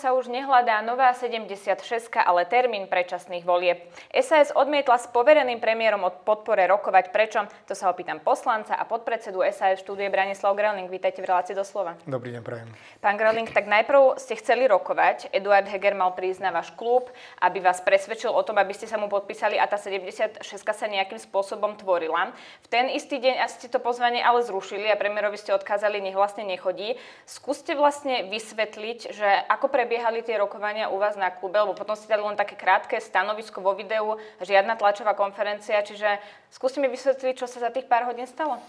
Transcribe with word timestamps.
Sa 0.00 0.16
už 0.16 0.32
nehľadá 0.32 0.80
nová 0.80 1.12
76, 1.12 1.76
ale 2.16 2.48
termín 2.48 2.88
predčasných 2.88 3.44
volieb. 3.44 3.84
SAS 4.16 4.48
odmietla 4.48 4.96
s 4.96 5.04
povereným 5.12 5.60
premiérom 5.60 6.00
od 6.08 6.24
podpore 6.24 6.64
rokovať. 6.64 7.12
Prečo? 7.12 7.44
To 7.68 7.76
sa 7.76 7.92
opýtam 7.92 8.16
poslanca 8.16 8.80
a 8.80 8.88
podpredsedu 8.88 9.44
SAS 9.52 9.84
štúdie 9.84 10.08
Branislav 10.08 10.56
Gröling. 10.56 10.88
Vítajte 10.88 11.20
v 11.20 11.28
relácii 11.28 11.52
doslova. 11.52 12.00
Dobrý 12.08 12.32
deň, 12.32 12.40
prajem. 12.40 12.72
Pán 13.04 13.20
Gröling, 13.20 13.44
tak 13.52 13.68
najprv 13.68 14.16
ste 14.16 14.40
chceli 14.40 14.64
rokovať. 14.72 15.28
Eduard 15.36 15.68
Heger 15.68 15.92
mal 15.92 16.16
prísť 16.16 16.48
na 16.48 16.50
váš 16.56 16.72
klub, 16.72 17.12
aby 17.44 17.60
vás 17.60 17.84
presvedčil 17.84 18.32
o 18.32 18.40
tom, 18.40 18.56
aby 18.56 18.72
ste 18.72 18.88
sa 18.88 18.96
mu 18.96 19.12
podpísali 19.12 19.60
a 19.60 19.68
tá 19.68 19.76
76 19.76 20.40
sa 20.64 20.86
nejakým 20.88 21.20
spôsobom 21.20 21.76
tvorila. 21.76 22.32
V 22.64 22.66
ten 22.72 22.88
istý 22.88 23.20
deň 23.20 23.36
ste 23.52 23.68
to 23.68 23.76
pozvanie 23.76 24.24
ale 24.24 24.40
zrušili 24.40 24.88
a 24.88 24.96
premiérovi 24.96 25.36
ste 25.36 25.52
odkázali, 25.52 26.00
nech 26.00 26.16
vlastne 26.16 26.48
nechodí. 26.48 26.96
Skúste 27.28 27.76
vlastne 27.76 28.24
vysvetliť, 28.32 29.12
že 29.12 29.28
ako 29.52 29.68
prebiehali 29.90 30.22
tie 30.22 30.38
rokovania 30.38 30.86
u 30.86 31.02
vás 31.02 31.18
na 31.18 31.34
klube? 31.34 31.58
Lebo 31.58 31.74
potom 31.74 31.98
ste 31.98 32.06
dali 32.06 32.22
len 32.22 32.38
také 32.38 32.54
krátke 32.54 32.94
stanovisko 33.02 33.58
vo 33.58 33.74
videu, 33.74 34.22
žiadna 34.38 34.78
tlačová 34.78 35.18
konferencia, 35.18 35.82
čiže 35.82 36.22
skúste 36.54 36.78
mi 36.78 36.86
vysvetliť, 36.86 37.34
čo 37.34 37.50
sa 37.50 37.58
za 37.58 37.74
tých 37.74 37.90
pár 37.90 38.06
hodín 38.06 38.30
stalo. 38.30 38.62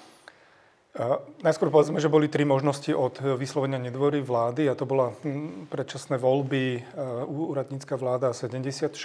Uh, 0.98 1.22
najskôr 1.46 1.70
povedzme, 1.70 2.02
že 2.02 2.10
boli 2.10 2.26
tri 2.26 2.42
možnosti 2.42 2.90
od 2.90 3.22
vyslovenia 3.38 3.78
nedvory 3.78 4.26
vlády 4.26 4.66
a 4.66 4.74
to 4.74 4.90
bola 4.90 5.14
hm, 5.22 5.70
predčasné 5.70 6.18
voľby, 6.18 6.82
uh, 6.82 7.22
úradnícka 7.30 8.02
vláda 8.02 8.34
76. 8.34 8.98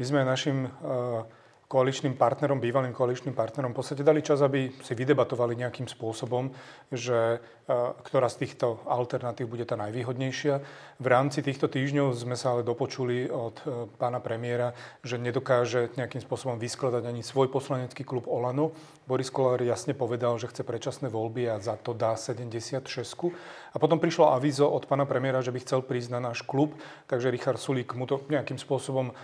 My 0.00 0.04
sme 0.08 0.24
našim 0.24 0.72
uh, 0.72 1.28
koaličným 1.66 2.14
partnerom, 2.14 2.62
bývalým 2.62 2.94
koaličným 2.94 3.34
partnerom 3.34 3.74
v 3.74 3.78
podstate 3.82 4.06
dali 4.06 4.22
čas, 4.22 4.38
aby 4.38 4.70
si 4.86 4.94
vydebatovali 4.94 5.58
nejakým 5.58 5.90
spôsobom, 5.90 6.54
že 6.94 7.42
e, 7.66 7.74
ktorá 8.06 8.30
z 8.30 8.46
týchto 8.46 8.86
alternatív 8.86 9.50
bude 9.50 9.66
tá 9.66 9.74
najvýhodnejšia. 9.74 10.54
V 11.02 11.06
rámci 11.10 11.42
týchto 11.42 11.66
týždňov 11.66 12.14
sme 12.14 12.38
sa 12.38 12.54
ale 12.54 12.62
dopočuli 12.62 13.26
od 13.26 13.58
e, 13.66 13.90
pána 13.98 14.22
premiéra, 14.22 14.78
že 15.02 15.18
nedokáže 15.18 15.90
nejakým 15.98 16.22
spôsobom 16.22 16.54
vyskladať 16.54 17.02
ani 17.02 17.26
svoj 17.26 17.50
poslanecký 17.50 18.06
klub 18.06 18.30
Olano. 18.30 18.70
Boris 19.10 19.34
Kolár 19.34 19.58
jasne 19.58 19.90
povedal, 19.90 20.38
že 20.38 20.46
chce 20.46 20.62
predčasné 20.62 21.10
voľby 21.10 21.50
a 21.50 21.58
za 21.58 21.74
to 21.74 21.98
dá 21.98 22.14
76. 22.14 22.86
A 23.74 23.76
potom 23.82 23.98
prišlo 23.98 24.30
avízo 24.38 24.70
od 24.70 24.86
pána 24.86 25.02
premiéra, 25.02 25.42
že 25.42 25.50
by 25.50 25.66
chcel 25.66 25.82
prísť 25.82 26.14
na 26.14 26.30
náš 26.30 26.46
klub, 26.46 26.78
takže 27.10 27.34
Richard 27.34 27.58
Sulík 27.58 27.90
mu 27.98 28.06
to 28.06 28.22
nejakým 28.30 28.56
spôsobom 28.56 29.10
e, 29.10 29.14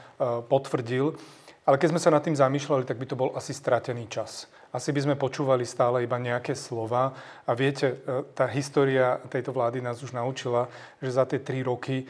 potvrdil. 0.51 1.15
Ale 1.63 1.79
keď 1.79 1.95
sme 1.95 2.03
sa 2.03 2.11
nad 2.11 2.27
tým 2.27 2.35
zamýšľali, 2.35 2.83
tak 2.83 2.99
by 2.99 3.07
to 3.07 3.15
bol 3.15 3.31
asi 3.39 3.55
stratený 3.55 4.11
čas. 4.11 4.51
Asi 4.75 4.91
by 4.91 5.05
sme 5.05 5.21
počúvali 5.21 5.63
stále 5.63 6.03
iba 6.03 6.19
nejaké 6.19 6.59
slova. 6.59 7.15
A 7.47 7.53
viete, 7.55 8.03
e, 8.03 8.27
tá 8.35 8.51
história 8.51 9.23
tejto 9.31 9.55
vlády 9.55 9.79
nás 9.79 10.03
už 10.03 10.11
naučila, 10.11 10.67
že 10.99 11.15
za 11.15 11.23
tie 11.23 11.39
tri 11.39 11.63
roky 11.63 12.03
e, 12.03 12.05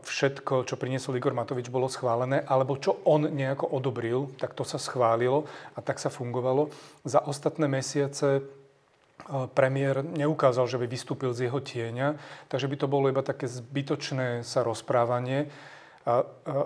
všetko, 0.00 0.64
čo 0.64 0.80
priniesol 0.80 1.20
Igor 1.20 1.36
Matovič, 1.36 1.68
bolo 1.68 1.84
schválené, 1.92 2.40
alebo 2.48 2.80
čo 2.80 2.96
on 3.04 3.28
nejako 3.28 3.76
odobril, 3.76 4.32
tak 4.40 4.56
to 4.56 4.64
sa 4.64 4.80
schválilo 4.80 5.44
a 5.76 5.84
tak 5.84 6.00
sa 6.00 6.08
fungovalo. 6.08 6.72
Za 7.04 7.28
ostatné 7.28 7.68
mesiace 7.68 8.40
e, 8.40 8.42
premiér 9.52 10.00
neukázal, 10.00 10.64
že 10.64 10.80
by 10.80 10.88
vystúpil 10.88 11.36
z 11.36 11.52
jeho 11.52 11.60
tieňa, 11.60 12.16
takže 12.48 12.70
by 12.72 12.76
to 12.80 12.88
bolo 12.88 13.12
iba 13.12 13.20
také 13.20 13.52
zbytočné 13.52 14.48
sa 14.48 14.64
rozprávanie 14.64 15.52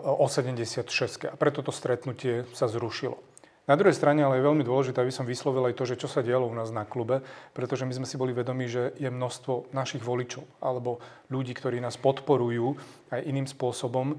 o 0.07 0.27
76. 0.31 0.87
A 1.27 1.35
preto 1.35 1.67
to 1.67 1.75
stretnutie 1.75 2.47
sa 2.55 2.71
zrušilo. 2.71 3.19
Na 3.63 3.79
druhej 3.79 3.95
strane 3.95 4.27
ale 4.27 4.43
je 4.43 4.49
veľmi 4.51 4.67
dôležité, 4.67 4.99
aby 4.99 5.15
som 5.15 5.23
vyslovil 5.23 5.71
aj 5.71 5.79
to, 5.79 5.87
že 5.87 5.95
čo 5.95 6.11
sa 6.11 6.19
dialo 6.19 6.51
u 6.51 6.55
nás 6.55 6.75
na 6.75 6.83
klube, 6.83 7.23
pretože 7.55 7.87
my 7.87 7.95
sme 7.95 8.07
si 8.11 8.19
boli 8.19 8.35
vedomi, 8.35 8.67
že 8.67 8.91
je 8.99 9.07
množstvo 9.07 9.71
našich 9.71 10.03
voličov 10.03 10.43
alebo 10.59 10.99
ľudí, 11.31 11.55
ktorí 11.55 11.79
nás 11.79 11.95
podporujú 11.95 12.75
aj 13.15 13.23
iným 13.23 13.47
spôsobom, 13.47 14.19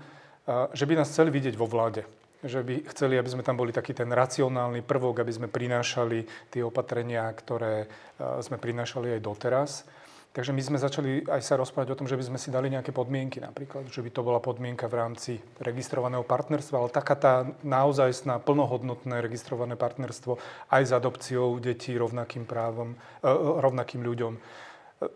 že 0.71 0.87
by 0.87 0.95
nás 0.95 1.11
chceli 1.11 1.27
vidieť 1.35 1.59
vo 1.59 1.67
vláde. 1.67 2.07
Že 2.43 2.59
by 2.63 2.75
chceli, 2.95 3.19
aby 3.19 3.31
sme 3.31 3.43
tam 3.43 3.59
boli 3.59 3.75
taký 3.75 3.91
ten 3.91 4.11
racionálny 4.11 4.83
prvok, 4.83 5.23
aby 5.23 5.31
sme 5.35 5.47
prinášali 5.51 6.51
tie 6.51 6.63
opatrenia, 6.63 7.27
ktoré 7.31 7.87
sme 8.39 8.55
prinášali 8.55 9.15
aj 9.15 9.21
doteraz. 9.23 9.71
Takže 10.33 10.49
my 10.49 10.61
sme 10.65 10.81
začali 10.81 11.29
aj 11.29 11.45
sa 11.45 11.61
rozprávať 11.61 11.93
o 11.93 11.97
tom, 12.01 12.09
že 12.09 12.17
by 12.17 12.25
sme 12.25 12.41
si 12.41 12.49
dali 12.49 12.65
nejaké 12.73 12.89
podmienky 12.89 13.37
napríklad, 13.37 13.85
že 13.93 14.01
by 14.01 14.09
to 14.09 14.25
bola 14.25 14.41
podmienka 14.41 14.89
v 14.89 14.97
rámci 14.97 15.31
registrovaného 15.61 16.25
partnerstva, 16.25 16.81
ale 16.81 16.89
taká 16.89 17.13
tá 17.13 17.33
naozajstná 17.61 18.41
plnohodnotné 18.41 19.21
registrované 19.21 19.77
partnerstvo 19.77 20.41
aj 20.73 20.81
s 20.89 20.91
adopciou 20.91 21.61
detí 21.61 21.93
rovnakým 21.93 22.49
právom, 22.49 22.97
e, 23.21 23.29
e, 23.29 23.61
rovnakým 23.61 24.01
ľuďom. 24.01 24.33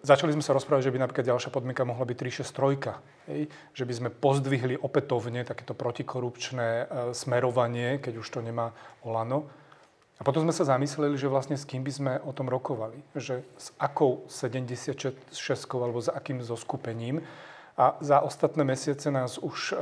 Začali 0.06 0.38
sme 0.38 0.45
sa 0.45 0.53
rozprávať, 0.53 0.85
že 0.85 0.94
by 0.94 1.00
napríklad 1.01 1.25
ďalšia 1.33 1.50
podmienka 1.50 1.81
mohla 1.81 2.06
byť 2.06 2.17
363, 2.53 3.33
hej? 3.33 3.41
že 3.73 3.83
by 3.89 3.94
sme 3.97 4.09
pozdvihli 4.13 4.77
opätovne 4.77 5.41
takéto 5.41 5.73
protikorupčné 5.73 6.69
e, 6.69 6.85
smerovanie, 7.17 7.97
keď 7.97 8.22
už 8.22 8.27
to 8.29 8.45
nemá 8.45 8.69
Olano 9.01 9.50
a 10.17 10.25
potom 10.25 10.41
sme 10.41 10.53
sa 10.53 10.66
zamysleli, 10.66 11.13
že 11.13 11.29
vlastne 11.29 11.53
s 11.53 11.66
kým 11.66 11.85
by 11.85 11.91
sme 11.94 12.13
o 12.25 12.33
tom 12.33 12.50
rokovali. 12.50 12.97
Že 13.13 13.45
s 13.53 13.69
akou 13.78 14.25
76 14.25 15.13
alebo 15.78 16.01
s 16.01 16.09
akým 16.09 16.41
zoskupením. 16.41 17.22
A 17.78 17.94
za 18.01 18.25
ostatné 18.25 18.66
mesiace 18.66 19.13
nás 19.13 19.38
už 19.38 19.72
e, 19.72 19.75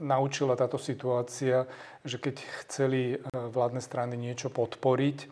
naučila 0.00 0.56
táto 0.56 0.80
situácia, 0.80 1.68
že 2.00 2.16
keď 2.16 2.40
chceli 2.64 3.02
e, 3.12 3.16
vládne 3.28 3.84
strany 3.84 4.16
niečo 4.16 4.48
podporiť, 4.48 5.28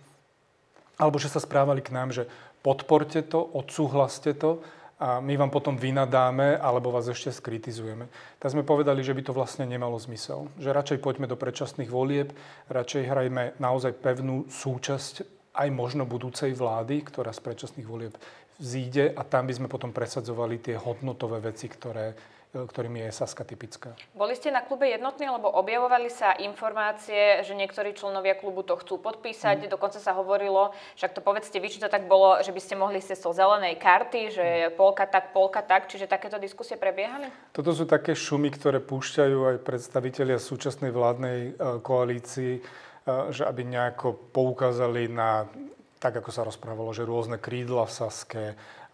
alebo 1.00 1.16
že 1.16 1.32
sa 1.32 1.40
správali 1.40 1.80
k 1.80 1.96
nám, 1.96 2.12
že 2.12 2.28
podporte 2.60 3.24
to, 3.24 3.40
odsúhlaste 3.40 4.36
to, 4.36 4.60
a 4.98 5.18
my 5.18 5.34
vám 5.34 5.50
potom 5.50 5.74
vynadáme 5.74 6.54
alebo 6.58 6.94
vás 6.94 7.10
ešte 7.10 7.34
skritizujeme. 7.34 8.06
Tak 8.38 8.54
sme 8.54 8.62
povedali, 8.62 9.02
že 9.02 9.14
by 9.14 9.22
to 9.26 9.32
vlastne 9.34 9.66
nemalo 9.66 9.98
zmysel. 9.98 10.46
Že 10.62 10.70
radšej 10.70 10.98
poďme 11.02 11.26
do 11.26 11.34
predčasných 11.34 11.90
volieb, 11.90 12.30
radšej 12.70 13.02
hrajme 13.10 13.58
naozaj 13.58 13.98
pevnú 13.98 14.46
súčasť 14.46 15.26
aj 15.54 15.68
možno 15.70 16.06
budúcej 16.06 16.54
vlády, 16.54 17.02
ktorá 17.06 17.30
z 17.30 17.42
predčasných 17.42 17.86
volieb 17.86 18.14
vzíde 18.58 19.14
a 19.18 19.22
tam 19.26 19.50
by 19.50 19.54
sme 19.54 19.68
potom 19.70 19.90
presadzovali 19.90 20.62
tie 20.62 20.78
hodnotové 20.78 21.42
veci, 21.42 21.66
ktoré 21.66 22.14
ktorým 22.54 23.02
je 23.02 23.08
Saska 23.10 23.42
typická. 23.42 23.98
Boli 24.14 24.38
ste 24.38 24.54
na 24.54 24.62
klube 24.62 24.86
jednotní, 24.86 25.26
lebo 25.26 25.50
objavovali 25.50 26.06
sa 26.06 26.38
informácie, 26.38 27.42
že 27.42 27.58
niektorí 27.58 27.98
členovia 27.98 28.38
klubu 28.38 28.62
to 28.62 28.78
chcú 28.78 29.02
podpísať. 29.02 29.66
Mm. 29.66 29.74
Dokonca 29.74 29.98
sa 29.98 30.14
hovorilo, 30.14 30.70
však 30.94 31.18
to 31.18 31.20
povedzte 31.20 31.58
vy, 31.58 31.66
či 31.66 31.82
to 31.82 31.90
tak 31.90 32.06
bolo, 32.06 32.38
že 32.46 32.54
by 32.54 32.60
ste 32.62 32.78
mohli 32.78 33.02
so 33.02 33.34
zelenej 33.34 33.74
karty, 33.82 34.22
že 34.30 34.46
mm. 34.46 34.78
polka 34.78 35.10
tak, 35.10 35.34
polka 35.34 35.66
tak. 35.66 35.90
Čiže 35.90 36.06
takéto 36.06 36.38
diskusie 36.38 36.78
prebiehali? 36.78 37.26
Toto 37.50 37.74
sú 37.74 37.90
také 37.90 38.14
šumy, 38.14 38.54
ktoré 38.54 38.78
púšťajú 38.78 39.38
aj 39.50 39.56
predstavitelia 39.66 40.38
súčasnej 40.38 40.94
vládnej 40.94 41.38
e, 41.50 41.82
koalícii, 41.82 42.52
e, 42.58 42.60
že 43.34 43.42
aby 43.42 43.66
nejako 43.66 44.30
poukázali 44.30 45.10
na 45.10 45.50
tak 46.04 46.20
ako 46.20 46.30
sa 46.36 46.44
rozprávalo, 46.44 46.92
že 46.92 47.08
rôzne 47.08 47.40
krídla 47.40 47.88
v 47.88 47.96
Saske 47.96 48.42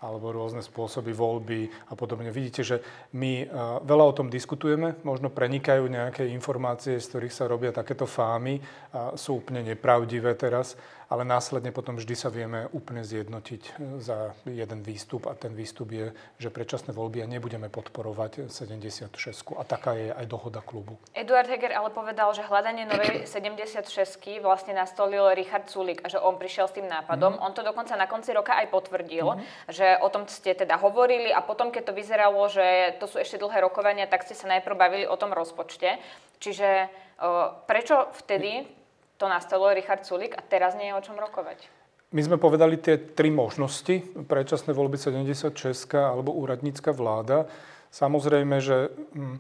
alebo 0.01 0.33
rôzne 0.33 0.65
spôsoby 0.65 1.13
voľby 1.13 1.69
a 1.89 1.95
podobne. 1.95 2.33
Vidíte, 2.33 2.65
že 2.65 2.77
my 3.13 3.45
veľa 3.85 4.05
o 4.09 4.17
tom 4.17 4.33
diskutujeme, 4.33 4.97
možno 5.05 5.29
prenikajú 5.29 5.85
nejaké 5.87 6.25
informácie, 6.33 6.97
z 6.97 7.09
ktorých 7.13 7.37
sa 7.37 7.45
robia 7.45 7.71
takéto 7.71 8.09
fámy 8.09 8.61
a 8.97 9.13
sú 9.15 9.45
úplne 9.45 9.61
nepravdivé 9.61 10.33
teraz 10.41 10.75
ale 11.11 11.27
následne 11.27 11.75
potom 11.75 11.99
vždy 11.99 12.15
sa 12.15 12.31
vieme 12.31 12.71
úplne 12.71 13.03
zjednotiť 13.03 13.63
e, 13.67 13.71
za 13.99 14.31
jeden 14.47 14.87
výstup 14.87 15.27
a 15.27 15.35
ten 15.35 15.51
výstup 15.59 15.91
je, 15.91 16.15
že 16.39 16.55
predčasné 16.55 16.95
voľby 16.95 17.21
a 17.21 17.27
nebudeme 17.27 17.67
podporovať 17.67 18.47
76 18.47 19.11
a 19.59 19.63
taká 19.67 19.99
je 19.99 20.15
aj 20.15 20.27
dohoda 20.31 20.63
klubu. 20.63 20.95
Eduard 21.11 21.51
Heger 21.51 21.75
ale 21.75 21.91
povedal, 21.91 22.31
že 22.31 22.47
hľadanie 22.47 22.87
novej 22.87 23.27
76 23.27 23.83
vlastne 24.39 24.79
nastolil 24.79 25.35
Richard 25.35 25.67
Sulik 25.67 26.07
a 26.07 26.09
že 26.09 26.23
on 26.23 26.39
prišiel 26.39 26.71
s 26.71 26.79
tým 26.79 26.87
nápadom. 26.87 27.35
Mm-hmm. 27.35 27.47
On 27.51 27.53
to 27.53 27.67
dokonca 27.67 27.99
na 27.99 28.07
konci 28.07 28.31
roka 28.31 28.55
aj 28.55 28.71
potvrdil, 28.71 29.27
mm-hmm. 29.35 29.75
že 29.75 29.99
o 29.99 30.09
tom 30.15 30.31
ste 30.31 30.55
teda 30.55 30.79
hovorili 30.79 31.35
a 31.35 31.43
potom, 31.43 31.75
keď 31.75 31.91
to 31.91 31.99
vyzeralo, 31.99 32.47
že 32.47 32.95
to 33.03 33.11
sú 33.11 33.19
ešte 33.19 33.43
dlhé 33.43 33.67
rokovania, 33.67 34.07
tak 34.07 34.23
ste 34.23 34.39
sa 34.39 34.47
najprv 34.47 34.79
bavili 34.79 35.05
o 35.11 35.19
tom 35.19 35.35
rozpočte. 35.35 35.99
Čiže 36.39 36.89
prečo 37.69 38.09
vtedy 38.17 38.80
to 39.21 39.29
nastavil 39.29 39.69
Richard 39.77 40.09
Sulik 40.09 40.33
a 40.33 40.41
teraz 40.41 40.73
nie 40.73 40.89
je 40.89 40.97
o 40.97 41.05
čom 41.05 41.21
rokovať. 41.21 41.69
My 42.11 42.25
sme 42.25 42.41
povedali 42.41 42.81
tie 42.81 42.99
tri 42.99 43.31
možnosti, 43.31 44.03
predčasné 44.27 44.73
voľby 44.75 44.99
76 44.99 45.53
alebo 45.95 46.35
úradnícka 46.35 46.91
vláda. 46.91 47.47
Samozrejme, 47.95 48.57
že 48.59 48.91
hm, 49.15 49.39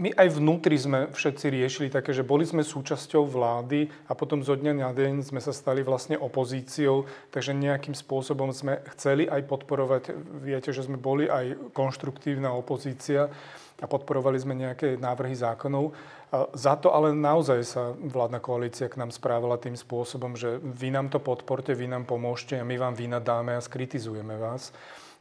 my 0.00 0.08
aj 0.14 0.40
vnútri 0.40 0.78
sme 0.78 1.12
všetci 1.12 1.46
riešili 1.52 1.88
také, 1.90 2.14
že 2.14 2.24
boli 2.24 2.48
sme 2.48 2.64
súčasťou 2.64 3.28
vlády 3.28 3.92
a 4.08 4.16
potom 4.16 4.40
zo 4.40 4.56
dňa 4.56 4.72
na 4.72 4.88
deň 4.94 5.26
sme 5.26 5.40
sa 5.42 5.52
stali 5.52 5.84
vlastne 5.84 6.16
opozíciou, 6.16 7.04
takže 7.28 7.52
nejakým 7.52 7.92
spôsobom 7.92 8.54
sme 8.56 8.80
chceli 8.96 9.28
aj 9.28 9.44
podporovať, 9.44 10.16
viete, 10.40 10.72
že 10.72 10.86
sme 10.86 10.96
boli 10.96 11.28
aj 11.28 11.74
konštruktívna 11.76 12.56
opozícia 12.56 13.28
a 13.76 13.84
podporovali 13.84 14.40
sme 14.40 14.56
nejaké 14.56 14.96
návrhy 14.96 15.36
zákonov. 15.36 15.92
Za 16.56 16.80
to 16.80 16.92
ale 16.96 17.12
naozaj 17.12 17.60
sa 17.64 17.92
vládna 17.92 18.40
koalícia 18.40 18.88
k 18.88 18.96
nám 18.96 19.12
správala 19.12 19.60
tým 19.60 19.76
spôsobom, 19.76 20.32
že 20.34 20.56
vy 20.60 20.88
nám 20.88 21.12
to 21.12 21.20
podporte, 21.20 21.76
vy 21.76 21.86
nám 21.86 22.08
pomôžte 22.08 22.56
a 22.56 22.64
my 22.64 22.76
vám 22.80 22.96
vynadáme 22.96 23.52
a 23.52 23.60
skritizujeme 23.60 24.36
vás. 24.40 24.72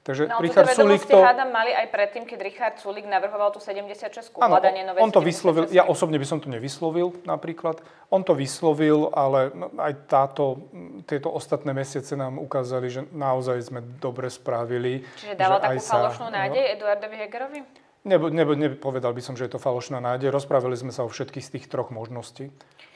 Takže 0.06 0.30
no, 0.30 0.38
Richard 0.38 0.69
Sulik 0.69 1.02
to... 1.02 1.18
hádam 1.18 1.50
mali 1.50 1.74
aj 1.74 1.90
predtým, 1.90 2.30
keď 2.30 2.40
Richard 2.46 2.78
Sulik 2.78 3.10
navrhoval 3.10 3.50
tú 3.50 3.57
76 3.57 4.38
ano, 4.38 4.54
hľadanie 4.54 4.86
nové 4.86 5.02
on 5.02 5.10
to 5.10 5.18
vyslovil, 5.18 5.66
ja 5.74 5.81
osobne 5.81 6.22
by 6.22 6.28
som 6.30 6.38
to 6.38 6.46
nevyslovil 6.46 7.10
napríklad. 7.25 7.81
On 8.13 8.22
to 8.22 8.38
vyslovil, 8.38 9.10
ale 9.18 9.50
aj 9.81 10.06
táto, 10.06 10.69
tieto 11.10 11.34
ostatné 11.34 11.74
mesiace 11.74 12.13
nám 12.13 12.38
ukázali, 12.38 12.86
že 12.86 13.02
naozaj 13.18 13.57
sme 13.66 13.81
dobre 13.98 14.30
spravili. 14.30 15.02
Čiže 15.18 15.34
dával 15.42 15.57
takú 15.57 15.81
falošnú 15.81 16.30
nádej 16.30 16.63
no, 16.69 16.74
Eduardovi 16.78 17.16
Hegerovi? 17.25 17.60
Nebo, 18.06 18.30
nebo, 18.30 18.54
nepovedal 18.54 19.13
by 19.18 19.22
som, 19.22 19.34
že 19.34 19.50
je 19.50 19.57
to 19.57 19.60
falošná 19.60 19.98
nádej. 19.98 20.30
Rozprávali 20.30 20.78
sme 20.78 20.94
sa 20.94 21.02
o 21.02 21.10
všetkých 21.10 21.46
z 21.46 21.54
tých 21.57 21.66
troch 21.66 21.90
možností. 21.90 22.54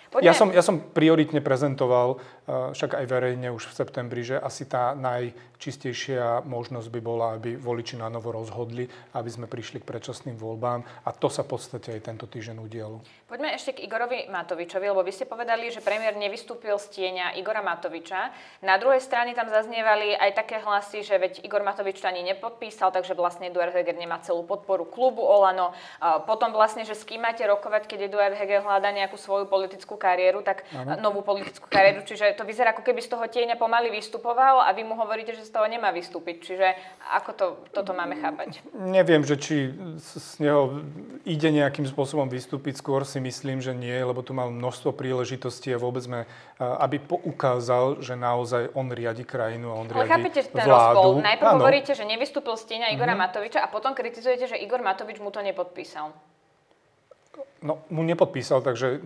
Poďme. 0.10 0.26
Ja 0.26 0.34
som, 0.34 0.50
ja 0.50 0.66
som 0.66 0.82
prioritne 0.82 1.38
prezentoval, 1.38 2.18
eh, 2.18 2.74
však 2.74 2.98
aj 2.98 3.06
verejne 3.06 3.54
už 3.54 3.70
v 3.70 3.78
septembri, 3.78 4.26
že 4.26 4.42
asi 4.42 4.66
tá 4.66 4.98
najčistejšia 4.98 6.50
možnosť 6.50 6.90
by 6.90 7.00
bola, 7.00 7.38
aby 7.38 7.54
voliči 7.54 7.94
na 7.94 8.10
novo 8.10 8.34
rozhodli, 8.34 8.90
aby 9.14 9.30
sme 9.30 9.46
prišli 9.46 9.86
k 9.86 9.86
predčasným 9.86 10.34
voľbám 10.34 10.82
a 11.06 11.10
to 11.14 11.30
sa 11.30 11.46
v 11.46 11.54
podstate 11.54 11.94
aj 11.94 12.10
tento 12.10 12.26
týždeň 12.26 12.58
udialo. 12.58 13.06
Poďme 13.30 13.54
ešte 13.54 13.78
k 13.78 13.86
Igorovi 13.86 14.26
Matovičovi, 14.34 14.90
lebo 14.90 15.06
vy 15.06 15.14
ste 15.14 15.30
povedali, 15.30 15.70
že 15.70 15.86
premiér 15.86 16.18
nevystúpil 16.18 16.74
z 16.82 16.90
tieňa 16.90 17.38
Igora 17.38 17.62
Matoviča. 17.62 18.34
Na 18.66 18.82
druhej 18.82 19.06
strane 19.06 19.38
tam 19.38 19.54
zaznievali 19.54 20.18
aj 20.18 20.34
také 20.34 20.58
hlasy, 20.58 21.06
že 21.06 21.22
veď 21.22 21.46
Igor 21.46 21.62
Matovič 21.62 22.02
to 22.02 22.10
ani 22.10 22.26
nepodpísal, 22.26 22.90
takže 22.90 23.14
vlastne 23.14 23.54
Eduard 23.54 23.78
Heger 23.78 23.94
nemá 23.94 24.18
celú 24.26 24.42
podporu 24.42 24.90
klubu 24.90 25.22
Olano. 25.22 25.78
Potom 26.26 26.50
vlastne, 26.50 26.82
že 26.82 26.98
s 26.98 27.06
kým 27.06 27.22
máte 27.22 27.46
rokovať, 27.46 27.86
keď 27.86 28.10
Eduard 28.10 28.34
Heger 28.34 28.66
hľadá 28.66 28.90
nejakú 28.90 29.14
svoju 29.14 29.46
politickú 29.46 29.99
kariéru, 30.00 30.40
tak 30.40 30.63
ano. 30.72 31.12
novú 31.12 31.22
politickú 31.28 31.68
kariéru. 31.68 32.07
Čiže 32.07 32.40
to 32.40 32.48
vyzerá 32.48 32.72
ako 32.72 32.88
keby 32.88 33.04
z 33.04 33.12
toho 33.12 33.28
tieňa 33.28 33.60
pomaly 33.60 33.92
vystupoval 33.92 34.63
a 34.63 34.72
vy 34.72 34.88
mu 34.88 34.96
hovoríte, 34.96 35.36
že 35.36 35.44
z 35.44 35.51
toho 35.51 35.68
nemá 35.68 35.92
vystúpiť. 35.92 36.36
Čiže 36.40 36.68
ako 37.19 37.31
to, 37.36 37.46
toto 37.75 37.92
máme 37.92 38.16
chápať? 38.16 38.63
Neviem, 38.80 39.28
že 39.28 39.36
či 39.36 39.75
z 40.00 40.40
neho 40.40 40.80
ide 41.28 41.51
nejakým 41.51 41.84
spôsobom 41.84 42.31
vystúpiť. 42.31 42.80
Skôr 42.80 43.04
si 43.04 43.19
myslím, 43.19 43.60
že 43.60 43.75
nie, 43.75 44.00
lebo 44.00 44.24
tu 44.24 44.31
mal 44.31 44.48
množstvo 44.48 44.96
príležitostí 44.96 45.75
a 45.75 45.81
vôbec 45.81 46.07
sme, 46.07 46.24
aby 46.57 47.04
ukázal, 47.28 48.00
že 48.00 48.16
naozaj 48.16 48.72
on 48.72 48.88
riadi 48.88 49.28
krajinu 49.28 49.74
a 49.74 49.75
on 49.75 49.92
Ale 49.92 50.07
riadi 50.07 50.12
chápete 50.16 50.40
ten 50.48 50.63
vládu. 50.63 50.96
rozpol. 50.96 51.12
Najprv 51.25 51.50
ano. 51.50 51.57
hovoríte, 51.60 51.92
že 51.92 52.06
nevystúpil 52.07 52.56
z 52.56 52.63
tieňa 52.69 52.88
Igora 52.96 53.18
mm-hmm. 53.18 53.25
Matoviča 53.28 53.60
a 53.60 53.68
potom 53.68 53.92
kritizujete, 53.92 54.46
že 54.48 54.56
Igor 54.56 54.80
Matovič 54.80 55.19
mu 55.19 55.34
to 55.34 55.44
nepodpísal. 55.44 56.13
No, 57.59 57.83
mu 57.91 58.07
nepodpísal, 58.07 58.63
takže 58.63 58.88
e, 58.95 59.00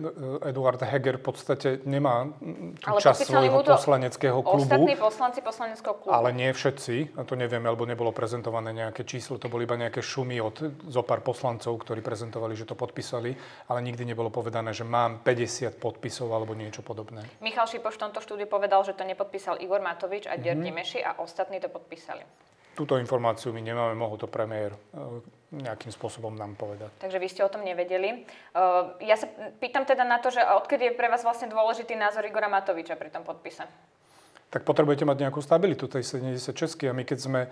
Eduard 0.46 0.78
Heger 0.78 1.18
v 1.18 1.24
podstate 1.26 1.68
nemá 1.82 2.30
tú 2.78 2.86
ale 2.86 3.02
časť 3.02 3.26
svojho 3.26 3.66
poslaneckého 3.66 4.38
klubu. 4.46 4.62
Ostatní 4.62 4.94
poslanci 4.94 5.40
poslaneckého 5.42 5.94
klubu. 5.98 6.14
Ale 6.14 6.30
nie 6.30 6.54
všetci, 6.54 7.18
a 7.18 7.26
to 7.26 7.34
nevieme, 7.34 7.66
alebo 7.66 7.82
nebolo 7.82 8.14
prezentované 8.14 8.70
nejaké 8.70 9.02
číslo, 9.02 9.42
to 9.42 9.50
boli 9.50 9.66
iba 9.66 9.74
nejaké 9.74 9.98
šumy 9.98 10.38
od 10.38 10.56
zo 10.86 11.02
pár 11.02 11.26
poslancov, 11.26 11.74
ktorí 11.82 11.98
prezentovali, 11.98 12.54
že 12.54 12.62
to 12.62 12.78
podpísali, 12.78 13.34
ale 13.66 13.78
nikdy 13.82 14.06
nebolo 14.06 14.30
povedané, 14.30 14.70
že 14.70 14.86
mám 14.86 15.26
50 15.26 15.74
podpisov 15.82 16.30
alebo 16.30 16.54
niečo 16.54 16.86
podobné. 16.86 17.26
Michal 17.42 17.66
Šipoš 17.66 17.98
v 17.98 18.02
tomto 18.06 18.22
štúdiu 18.22 18.46
povedal, 18.46 18.86
že 18.86 18.94
to 18.94 19.02
nepodpísal 19.02 19.58
Igor 19.58 19.82
Matovič 19.82 20.30
a 20.30 20.38
Dier 20.38 20.54
mm-hmm. 20.54 20.74
Meši 20.78 21.00
a 21.02 21.18
ostatní 21.18 21.58
to 21.58 21.66
podpísali. 21.66 22.22
Túto 22.74 22.98
informáciu 22.98 23.54
my 23.54 23.62
nemáme, 23.62 23.94
mohol 23.94 24.18
to 24.18 24.26
premiér 24.26 24.74
nejakým 25.60 25.94
spôsobom 25.94 26.34
nám 26.34 26.58
povedať. 26.58 26.90
Takže 26.98 27.18
vy 27.22 27.28
ste 27.30 27.42
o 27.46 27.52
tom 27.52 27.62
nevedeli. 27.62 28.26
Uh, 28.54 28.96
ja 29.04 29.14
sa 29.14 29.30
pýtam 29.62 29.86
teda 29.86 30.02
na 30.02 30.18
to, 30.18 30.34
že 30.34 30.42
odkedy 30.42 30.90
je 30.90 30.98
pre 30.98 31.06
vás 31.06 31.22
vlastne 31.22 31.46
dôležitý 31.50 31.94
názor 31.94 32.26
Igora 32.26 32.50
Matoviča 32.50 32.98
pri 32.98 33.10
tom 33.14 33.22
podpise? 33.22 33.66
tak 34.54 34.62
potrebujete 34.62 35.02
mať 35.02 35.18
nejakú 35.18 35.42
stabilitu 35.42 35.90
tej 35.90 36.06
76 36.06 36.86
A 36.86 36.94
my 36.94 37.02
keď 37.02 37.18
sme 37.18 37.50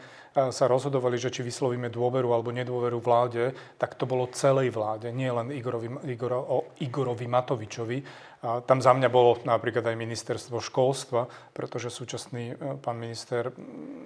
sa 0.55 0.71
rozhodovali, 0.71 1.19
že 1.19 1.35
či 1.35 1.43
vyslovíme 1.43 1.91
dôveru 1.91 2.31
alebo 2.31 2.55
nedôveru 2.55 3.03
vláde, 3.03 3.51
tak 3.75 3.99
to 3.99 4.07
bolo 4.07 4.31
celej 4.31 4.71
vláde, 4.71 5.11
nie 5.11 5.27
len 5.27 5.51
Igorovi, 5.51 5.91
Igoro, 6.07 6.39
o 6.39 6.59
Igorovi 6.79 7.27
Matovičovi. 7.27 7.99
Tam 8.43 8.83
za 8.83 8.91
mňa 8.91 9.06
bolo 9.06 9.39
napríklad 9.47 9.87
aj 9.87 9.94
ministerstvo 9.94 10.59
školstva, 10.59 11.31
pretože 11.55 11.94
súčasný 11.94 12.44
e, 12.50 12.75
pán 12.83 12.99
minister 12.99 13.55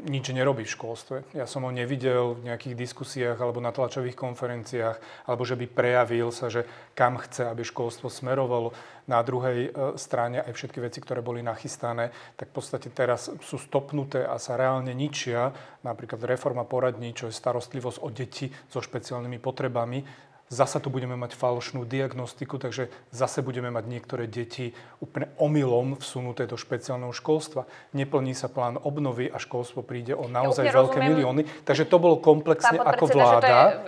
nič 0.04 0.28
nerobí 0.28 0.68
v 0.68 0.74
školstve. 0.76 1.16
Ja 1.32 1.48
som 1.48 1.64
ho 1.64 1.72
nevidel 1.72 2.36
v 2.36 2.52
nejakých 2.52 2.76
diskusiách 2.76 3.40
alebo 3.40 3.64
na 3.64 3.72
tlačových 3.72 4.12
konferenciách, 4.12 5.24
alebo 5.24 5.40
že 5.48 5.56
by 5.56 5.64
prejavil 5.72 6.28
sa, 6.36 6.52
že 6.52 6.68
kam 6.92 7.16
chce, 7.16 7.48
aby 7.48 7.64
školstvo 7.64 8.12
smerovalo. 8.12 8.76
Na 9.08 9.24
druhej 9.24 9.72
e, 9.72 9.96
strane 9.96 10.44
aj 10.44 10.52
všetky 10.52 10.84
veci, 10.84 11.00
ktoré 11.00 11.24
boli 11.24 11.40
nachystané, 11.40 12.12
tak 12.36 12.52
v 12.52 12.60
podstate 12.60 12.92
teraz 12.92 13.32
sú 13.40 13.56
stopnuté 13.56 14.20
a 14.20 14.36
sa 14.36 14.60
reálne 14.60 14.92
ničia. 14.92 15.56
Napríklad 15.80 16.20
reforma 16.28 16.68
poradní, 16.68 17.16
čo 17.16 17.32
je 17.32 17.40
starostlivosť 17.40 18.04
o 18.04 18.12
deti 18.12 18.52
so 18.68 18.84
špeciálnymi 18.84 19.40
potrebami 19.40 20.26
zasa 20.46 20.78
tu 20.78 20.88
budeme 20.88 21.18
mať 21.18 21.34
falošnú 21.34 21.82
diagnostiku, 21.82 22.58
takže 22.62 22.86
zase 23.10 23.42
budeme 23.42 23.70
mať 23.74 23.84
niektoré 23.90 24.30
deti 24.30 24.70
úplne 25.02 25.30
omylom 25.42 25.98
vsunuté 25.98 26.46
do 26.46 26.54
špeciálneho 26.54 27.10
školstva. 27.10 27.66
Neplní 27.92 28.32
sa 28.32 28.46
plán 28.46 28.78
obnovy 28.78 29.26
a 29.26 29.42
školstvo 29.42 29.82
príde 29.82 30.14
o 30.14 30.30
naozaj 30.30 30.70
ja 30.70 30.74
veľké 30.74 30.98
rozumiem. 31.02 31.10
milióny. 31.18 31.42
Takže 31.66 31.84
to 31.90 31.96
bolo 31.98 32.22
komplexne 32.22 32.78
ako 32.78 33.04
vláda. 33.10 33.82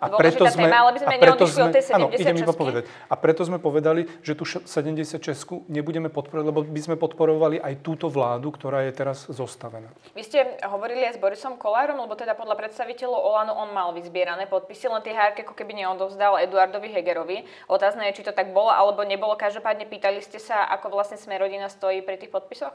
a 0.00 0.06
preto 0.16 0.48
sme, 0.48 0.68
téma, 0.68 0.76
ale 0.88 0.90
by 0.96 1.00
sme 1.04 1.14
a 1.14 1.20
preto 1.20 1.44
sme, 1.44 1.68
áno, 1.96 2.08
idem 2.16 2.36
iba 2.40 2.54
povedať. 2.56 2.82
A 3.08 3.14
preto 3.20 3.42
sme 3.44 3.58
povedali, 3.60 4.08
že 4.24 4.32
tu 4.32 4.48
76 4.48 5.20
nebudeme 5.68 6.08
podporovať, 6.08 6.46
lebo 6.48 6.60
by 6.64 6.80
sme 6.80 6.96
podporovali 6.96 7.60
aj 7.60 7.84
túto 7.84 8.08
vládu, 8.08 8.48
ktorá 8.56 8.88
je 8.88 8.92
teraz 8.96 9.28
zostavená. 9.28 9.92
Vy 10.16 10.22
ste 10.24 10.38
hovorili 10.64 11.04
aj 11.04 11.16
s 11.16 11.18
Borisom 11.20 11.60
Kolárom, 11.60 12.00
lebo 12.00 12.16
teda 12.16 12.32
podľa 12.32 12.56
predstaviteľov 12.56 13.20
Olano 13.20 13.52
on 13.60 13.70
mal 13.76 13.92
vyzbierané 13.92 14.48
podpisy, 14.48 14.88
len 14.88 15.04
tie 15.04 15.12
hárky 15.12 15.44
ako 15.44 15.52
keby 15.52 15.76
odovzdal 15.94 16.38
Eduardovi 16.38 16.88
Hegerovi. 16.94 17.44
Otázne 17.66 18.08
je, 18.10 18.22
či 18.22 18.26
to 18.26 18.32
tak 18.32 18.54
bolo 18.54 18.70
alebo 18.70 19.02
nebolo. 19.02 19.34
Každopádne 19.34 19.86
pýtali 19.90 20.22
ste 20.22 20.38
sa, 20.38 20.66
ako 20.70 20.94
vlastne 20.94 21.18
Smerodina 21.18 21.66
stojí 21.66 22.00
pri 22.00 22.16
tých 22.16 22.30
podpisoch? 22.30 22.74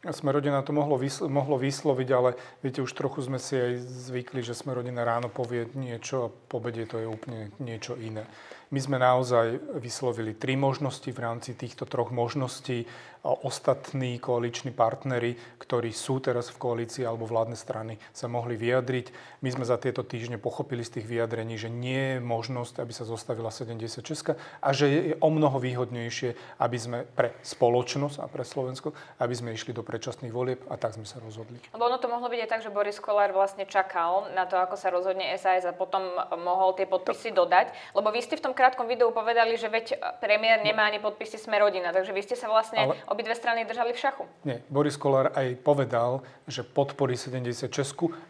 Smerodina 0.00 0.64
to 0.64 0.72
mohlo, 0.72 0.96
vyslo, 0.96 1.28
mohlo 1.28 1.60
vysloviť, 1.60 2.08
ale 2.16 2.32
viete, 2.64 2.80
už 2.80 2.96
trochu 2.96 3.20
sme 3.20 3.36
si 3.36 3.52
aj 3.52 3.84
zvykli, 4.08 4.40
že 4.40 4.56
Smerodina 4.56 5.04
ráno 5.04 5.28
povie 5.28 5.68
niečo 5.76 6.16
a 6.24 6.32
po 6.32 6.56
obede 6.56 6.88
to 6.88 6.96
je 6.96 7.04
úplne 7.04 7.52
niečo 7.60 8.00
iné. 8.00 8.24
My 8.70 8.78
sme 8.78 9.02
naozaj 9.02 9.58
vyslovili 9.82 10.30
tri 10.30 10.54
možnosti 10.54 11.10
v 11.10 11.18
rámci 11.18 11.58
týchto 11.58 11.90
troch 11.90 12.14
možností 12.14 12.86
ostatní 13.20 14.16
koaliční 14.16 14.72
partnery, 14.72 15.36
ktorí 15.60 15.92
sú 15.92 16.24
teraz 16.24 16.48
v 16.48 16.56
koalícii 16.56 17.04
alebo 17.04 17.28
vládne 17.28 17.58
strany, 17.58 18.00
sa 18.16 18.32
mohli 18.32 18.56
vyjadriť. 18.56 19.12
My 19.44 19.52
sme 19.52 19.68
za 19.68 19.76
tieto 19.76 20.00
týždne 20.00 20.40
pochopili 20.40 20.80
z 20.80 20.96
tých 20.96 21.06
vyjadrení, 21.10 21.60
že 21.60 21.68
nie 21.68 22.16
je 22.16 22.18
možnosť, 22.24 22.80
aby 22.80 22.92
sa 22.96 23.04
zostavila 23.04 23.52
76 23.52 24.38
a 24.38 24.68
že 24.72 24.86
je 24.88 25.00
o 25.20 25.28
mnoho 25.28 25.60
výhodnejšie, 25.60 26.62
aby 26.62 26.78
sme 26.80 26.98
pre 27.04 27.36
spoločnosť 27.44 28.24
a 28.24 28.26
pre 28.30 28.46
Slovensko, 28.46 28.96
aby 29.20 29.34
sme 29.36 29.52
išli 29.52 29.76
do 29.76 29.84
predčasných 29.84 30.32
volieb 30.32 30.64
a 30.72 30.80
tak 30.80 30.96
sme 30.96 31.04
sa 31.04 31.20
rozhodli. 31.20 31.60
Lebo 31.76 31.92
ono 31.92 32.00
to 32.00 32.08
mohlo 32.08 32.32
byť 32.32 32.40
aj 32.40 32.50
tak, 32.54 32.64
že 32.64 32.72
Boris 32.72 32.96
Kolár 32.96 33.36
vlastne 33.36 33.68
čakal 33.68 34.32
na 34.32 34.48
to, 34.48 34.56
ako 34.56 34.80
sa 34.80 34.88
rozhodne 34.88 35.28
SAS 35.36 35.68
a 35.68 35.76
potom 35.76 36.08
mohol 36.40 36.72
tie 36.72 36.88
podpisy 36.88 37.36
dodať. 37.36 37.76
Lebo 37.92 38.08
vy 38.08 38.24
ste 38.24 38.40
v 38.40 38.48
tom 38.48 38.56
krátkom 38.60 38.84
videu 38.84 39.08
povedali, 39.08 39.56
že 39.56 39.72
veď 39.72 39.96
premiér 40.20 40.60
nemá 40.60 40.84
ani 40.84 41.00
podpisy 41.00 41.40
Smerodina, 41.40 41.96
takže 41.96 42.12
vy 42.12 42.20
ste 42.20 42.36
sa 42.36 42.52
vlastne 42.52 42.92
Ale 42.92 43.00
obidve 43.08 43.32
strany 43.32 43.64
držali 43.64 43.96
v 43.96 43.98
šachu. 44.04 44.24
Nie, 44.44 44.60
Boris 44.68 45.00
Kolár 45.00 45.32
aj 45.32 45.56
povedal, 45.64 46.20
že 46.44 46.60
podporí 46.60 47.16
76, 47.16 47.72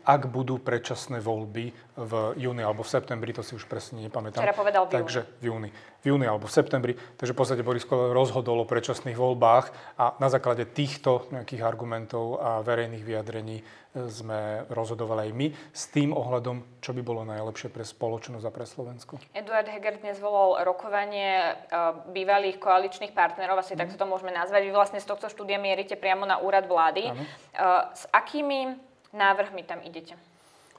ak 0.06 0.22
budú 0.30 0.62
predčasné 0.62 1.18
voľby 1.18 1.74
v 1.98 2.12
júni 2.38 2.62
alebo 2.62 2.86
v 2.86 2.90
septembri, 2.94 3.34
to 3.34 3.42
si 3.42 3.58
už 3.58 3.66
presne 3.66 4.06
nepamätám. 4.06 4.38
Včera 4.38 4.54
povedal 4.54 4.86
v 4.86 4.94
júni. 4.94 4.98
Takže 5.02 5.20
v 5.42 5.44
júni. 5.50 5.70
V 6.00 6.04
júni 6.14 6.26
alebo 6.30 6.46
v 6.46 6.54
septembri. 6.54 6.92
Takže 6.94 7.34
v 7.34 7.38
podstate 7.42 7.66
Boris 7.66 7.82
Kolár 7.82 8.14
rozhodol 8.14 8.62
o 8.62 8.70
predčasných 8.70 9.18
voľbách 9.18 9.98
a 9.98 10.14
na 10.22 10.30
základe 10.30 10.62
týchto 10.70 11.26
nejakých 11.34 11.66
argumentov 11.66 12.38
a 12.38 12.62
verejných 12.62 13.02
vyjadrení 13.02 13.66
sme 13.90 14.70
rozhodovali 14.70 15.30
aj 15.30 15.32
my 15.34 15.46
s 15.74 15.90
tým 15.90 16.14
ohľadom, 16.14 16.62
čo 16.78 16.94
by 16.94 17.02
bolo 17.02 17.26
najlepšie 17.26 17.74
pre 17.74 17.82
spoločnosť 17.82 18.44
a 18.46 18.52
pre 18.54 18.62
Slovensko. 18.62 19.18
Eduard 19.34 19.66
Heger 19.66 19.98
dnes 19.98 20.22
volal 20.22 20.62
rokovanie 20.62 21.30
e, 21.34 21.52
bývalých 22.14 22.62
koaličných 22.62 23.10
partnerov, 23.10 23.58
asi 23.58 23.74
mm. 23.74 23.80
takto 23.82 23.98
to 23.98 24.06
môžeme 24.06 24.30
nazvať. 24.30 24.62
Vy 24.62 24.72
vlastne 24.72 25.02
z 25.02 25.10
tohto 25.10 25.26
štúdia 25.26 25.58
mierite 25.58 25.98
priamo 25.98 26.22
na 26.22 26.38
úrad 26.38 26.70
vlády. 26.70 27.10
Ano. 27.10 27.22
E, 27.22 27.28
s 27.98 28.06
akými 28.14 28.78
návrhmi 29.10 29.66
tam 29.66 29.82
idete? 29.82 30.14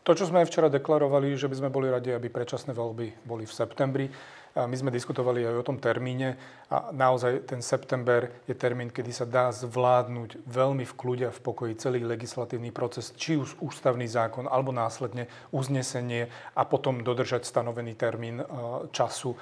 To, 0.01 0.17
čo 0.17 0.25
sme 0.25 0.41
včera 0.47 0.65
deklarovali, 0.71 1.37
že 1.37 1.45
by 1.45 1.55
sme 1.61 1.69
boli 1.69 1.85
radi, 1.91 2.09
aby 2.09 2.25
predčasné 2.25 2.73
voľby 2.73 3.21
boli 3.21 3.45
v 3.45 3.53
septembri. 3.53 4.05
My 4.51 4.75
sme 4.75 4.91
diskutovali 4.91 5.47
aj 5.47 5.63
o 5.63 5.67
tom 5.67 5.79
termíne 5.79 6.35
a 6.67 6.91
naozaj 6.91 7.47
ten 7.47 7.63
september 7.63 8.27
je 8.47 8.55
termín, 8.55 8.91
kedy 8.91 9.11
sa 9.11 9.23
dá 9.23 9.47
zvládnuť 9.51 10.43
veľmi 10.43 10.83
v 10.83 10.93
kľude 10.95 11.25
a 11.27 11.35
v 11.35 11.43
pokoji 11.43 11.79
celý 11.79 12.03
legislatívny 12.03 12.71
proces, 12.75 13.15
či 13.15 13.39
už 13.39 13.59
ústavný 13.63 14.07
zákon, 14.07 14.51
alebo 14.51 14.75
následne 14.75 15.31
uznesenie 15.55 16.27
a 16.55 16.67
potom 16.67 16.99
dodržať 16.99 17.47
stanovený 17.47 17.95
termín 17.95 18.43
e, 18.43 18.45
času 18.91 19.35
e, 19.35 19.37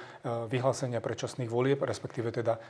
vyhlásenia 0.46 1.02
predčasných 1.02 1.50
volieb, 1.50 1.82
respektíve 1.82 2.30
teda 2.30 2.58
e, 2.58 2.60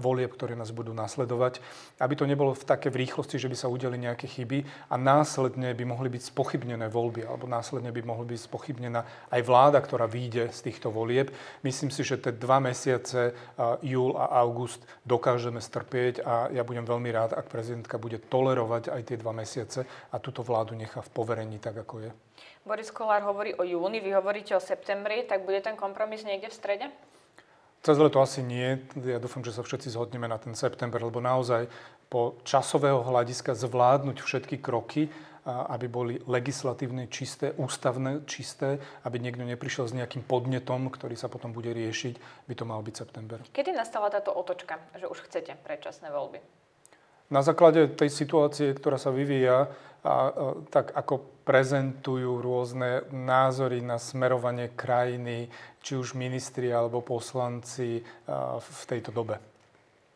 volieb, 0.00 0.32
ktoré 0.32 0.56
nás 0.56 0.72
budú 0.72 0.96
nasledovať, 0.96 1.60
aby 2.00 2.14
to 2.16 2.24
nebolo 2.24 2.56
v 2.56 2.64
také 2.64 2.88
v 2.88 3.04
rýchlosti, 3.04 3.36
že 3.36 3.48
by 3.48 3.56
sa 3.56 3.68
udeli 3.68 4.00
nejaké 4.00 4.24
chyby 4.24 4.88
a 4.88 4.96
následne 4.96 5.76
by 5.76 5.84
mohli 5.84 6.08
byť 6.12 6.32
spochybnené 6.32 6.88
voľby, 6.88 7.28
alebo 7.28 7.44
následne 7.44 7.92
by 7.92 8.00
mohli 8.04 8.36
byť 8.36 8.40
spochybnená 8.48 9.00
aj 9.32 9.40
vláda, 9.44 9.80
ktorá 9.84 10.08
vyjde 10.08 10.48
z 10.48 10.60
týchto 10.64 10.88
volieb. 10.88 11.32
Myslím 11.64 11.89
Myslím 11.90 12.06
si, 12.06 12.14
že 12.14 12.22
tie 12.22 12.30
dva 12.38 12.62
mesiace, 12.62 13.34
júl 13.82 14.14
a 14.14 14.30
august, 14.46 14.78
dokážeme 15.02 15.58
strpieť 15.58 16.22
a 16.22 16.46
ja 16.54 16.62
budem 16.62 16.86
veľmi 16.86 17.10
rád, 17.10 17.34
ak 17.34 17.50
prezidentka 17.50 17.98
bude 17.98 18.22
tolerovať 18.22 18.94
aj 18.94 19.02
tie 19.10 19.18
dva 19.18 19.34
mesiace 19.34 19.82
a 20.14 20.16
túto 20.22 20.46
vládu 20.46 20.78
nechá 20.78 21.02
v 21.02 21.10
poverení 21.10 21.58
tak, 21.58 21.82
ako 21.82 22.06
je. 22.06 22.10
Boris 22.62 22.94
Kolár 22.94 23.26
hovorí 23.26 23.58
o 23.58 23.66
júni, 23.66 23.98
vy 23.98 24.14
hovoríte 24.14 24.54
o 24.54 24.62
septembri, 24.62 25.26
tak 25.26 25.42
bude 25.42 25.58
ten 25.66 25.74
kompromis 25.74 26.22
niekde 26.22 26.46
v 26.46 26.54
strede? 26.54 26.86
Cez 27.82 27.98
leto 27.98 28.22
asi 28.22 28.46
nie. 28.46 28.78
Ja 29.02 29.18
dúfam, 29.18 29.42
že 29.42 29.50
sa 29.50 29.66
všetci 29.66 29.90
zhodneme 29.90 30.30
na 30.30 30.38
ten 30.38 30.54
september, 30.54 31.02
lebo 31.02 31.18
naozaj 31.18 31.66
po 32.06 32.38
časového 32.46 33.02
hľadiska 33.02 33.58
zvládnuť 33.58 34.22
všetky 34.22 34.62
kroky 34.62 35.10
aby 35.46 35.86
boli 35.88 36.14
legislatívne 36.28 37.08
čisté, 37.08 37.56
ústavné 37.56 38.24
čisté, 38.28 38.76
aby 39.08 39.16
niekto 39.16 39.44
neprišiel 39.44 39.88
s 39.88 39.96
nejakým 39.96 40.24
podnetom, 40.24 40.92
ktorý 40.92 41.16
sa 41.16 41.32
potom 41.32 41.56
bude 41.56 41.72
riešiť, 41.72 42.44
by 42.44 42.54
to 42.54 42.64
mal 42.68 42.80
byť 42.84 42.94
september. 42.94 43.38
Kedy 43.48 43.72
nastala 43.72 44.12
táto 44.12 44.32
otočka, 44.36 44.76
že 45.00 45.08
už 45.08 45.24
chcete 45.24 45.56
predčasné 45.64 46.12
voľby? 46.12 46.44
Na 47.30 47.46
základe 47.46 47.86
tej 47.94 48.10
situácie, 48.10 48.74
ktorá 48.74 48.98
sa 48.98 49.14
vyvíja, 49.14 49.70
a, 50.00 50.10
a, 50.10 50.18
tak 50.66 50.90
ako 50.96 51.44
prezentujú 51.46 52.42
rôzne 52.42 53.06
názory 53.14 53.84
na 53.84 54.02
smerovanie 54.02 54.74
krajiny, 54.74 55.46
či 55.78 55.94
už 55.94 56.18
ministri 56.18 56.74
alebo 56.74 57.04
poslanci 57.04 58.02
a, 58.26 58.58
v 58.58 58.82
tejto 58.90 59.14
dobe. 59.14 59.38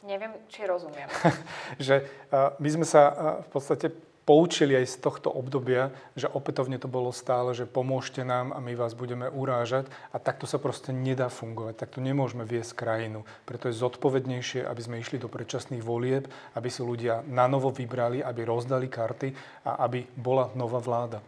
Neviem, 0.05 0.37
či 0.51 0.67
rozumiem. 0.67 1.07
že 1.87 2.03
a, 2.35 2.53
my 2.59 2.69
sme 2.69 2.87
sa 2.89 3.03
v 3.47 3.49
podstate 3.49 3.95
poučili 4.25 4.73
aj 4.77 4.87
z 4.89 4.97
tohto 5.05 5.29
obdobia, 5.29 5.93
že 6.17 6.29
opätovne 6.29 6.81
to 6.81 6.89
bolo 6.89 7.13
stále, 7.13 7.53
že 7.53 7.69
pomôžte 7.69 8.25
nám 8.25 8.57
a 8.57 8.59
my 8.59 8.73
vás 8.73 8.97
budeme 8.97 9.29
urážať 9.29 9.89
a 10.13 10.21
takto 10.21 10.49
sa 10.49 10.57
proste 10.57 10.97
nedá 10.97 11.29
fungovať. 11.29 11.77
Takto 11.77 12.01
nemôžeme 12.01 12.49
viesť 12.49 12.73
krajinu. 12.77 13.29
Preto 13.45 13.69
je 13.69 13.77
zodpovednejšie, 13.77 14.65
aby 14.65 14.81
sme 14.81 15.01
išli 15.01 15.21
do 15.21 15.29
predčasných 15.29 15.85
volieb, 15.85 16.29
aby 16.57 16.69
si 16.73 16.81
ľudia 16.81 17.21
na 17.29 17.45
novo 17.45 17.69
vybrali, 17.69 18.25
aby 18.25 18.41
rozdali 18.49 18.89
karty 18.89 19.29
a 19.69 19.85
aby 19.85 20.09
bola 20.17 20.49
nová 20.57 20.81
vláda. 20.81 21.21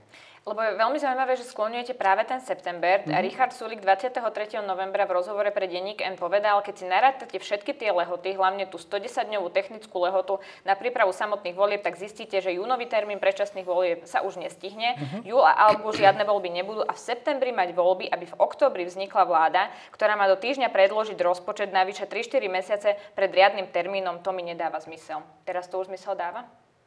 Lebo 0.46 0.62
je 0.62 0.78
veľmi 0.78 1.02
zaujímavé, 1.02 1.34
že 1.34 1.42
skloňujete 1.42 1.98
práve 1.98 2.22
ten 2.22 2.38
september. 2.38 3.02
Mm-hmm. 3.02 3.18
Richard 3.18 3.50
Sulik 3.50 3.82
23. 3.82 4.62
novembra 4.62 5.02
v 5.02 5.18
rozhovore 5.18 5.50
pre 5.50 5.66
denník 5.66 5.98
N 5.98 6.14
povedal, 6.14 6.62
keď 6.62 6.74
si 6.78 6.86
narátate 6.86 7.36
všetky 7.42 7.74
tie 7.74 7.90
lehoty, 7.90 8.38
hlavne 8.38 8.70
tú 8.70 8.78
110-dňovú 8.78 9.50
technickú 9.50 10.06
lehotu 10.06 10.38
na 10.62 10.78
prípravu 10.78 11.10
samotných 11.10 11.58
volieb, 11.58 11.82
tak 11.82 11.98
zistíte, 11.98 12.38
že 12.38 12.54
júnový 12.54 12.86
termín 12.86 13.18
predčasných 13.18 13.66
volieb 13.66 14.06
sa 14.06 14.22
už 14.22 14.38
nestihne. 14.38 14.94
Mm-hmm. 14.94 15.20
Júl 15.26 15.42
a 15.42 15.74
august 15.74 15.98
žiadne 15.98 16.22
voľby 16.22 16.54
nebudú 16.62 16.86
a 16.86 16.94
v 16.94 17.00
septembri 17.02 17.50
mať 17.50 17.74
voľby, 17.74 18.06
aby 18.06 18.30
v 18.30 18.38
oktobri 18.38 18.86
vznikla 18.86 19.26
vláda, 19.26 19.66
ktorá 19.98 20.14
má 20.14 20.30
do 20.30 20.38
týždňa 20.38 20.70
predložiť 20.70 21.18
rozpočet 21.26 21.74
navyše 21.74 22.06
3-4 22.06 22.46
mesiace 22.46 22.94
pred 23.18 23.34
riadnym 23.34 23.66
termínom. 23.74 24.22
To 24.22 24.30
mi 24.30 24.46
nedáva 24.46 24.78
zmysel. 24.78 25.26
Teraz 25.42 25.66
to 25.66 25.82
už 25.82 25.90
zmysel 25.90 26.14
dáva? 26.14 26.46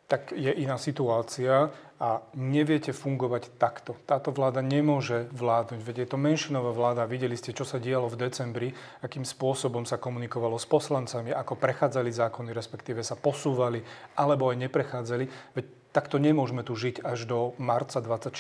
Tak 0.10 0.34
je 0.34 0.50
iná 0.50 0.82
situácia 0.82 1.70
a 2.02 2.24
neviete 2.34 2.90
fungovať 2.90 3.62
takto. 3.62 3.94
Táto 4.10 4.34
vláda 4.34 4.66
nemôže 4.66 5.30
vládnuť, 5.30 5.80
veď 5.86 5.96
je 6.02 6.08
to 6.10 6.18
menšinová 6.18 6.74
vláda. 6.74 7.06
Videli 7.06 7.38
ste, 7.38 7.54
čo 7.54 7.62
sa 7.62 7.78
dialo 7.78 8.10
v 8.10 8.26
decembri, 8.26 8.68
akým 9.06 9.22
spôsobom 9.22 9.86
sa 9.86 10.02
komunikovalo 10.02 10.58
s 10.58 10.66
poslancami, 10.66 11.30
ako 11.30 11.62
prechádzali 11.62 12.10
zákony, 12.10 12.50
respektíve 12.56 13.06
sa 13.06 13.14
posúvali, 13.14 13.86
alebo 14.18 14.50
aj 14.50 14.58
neprechádzali. 14.66 15.54
Veď 15.54 15.66
takto 15.94 16.18
nemôžeme 16.18 16.66
tu 16.66 16.74
žiť 16.74 17.06
až 17.06 17.30
do 17.30 17.54
marca 17.62 18.02
24. 18.02 18.34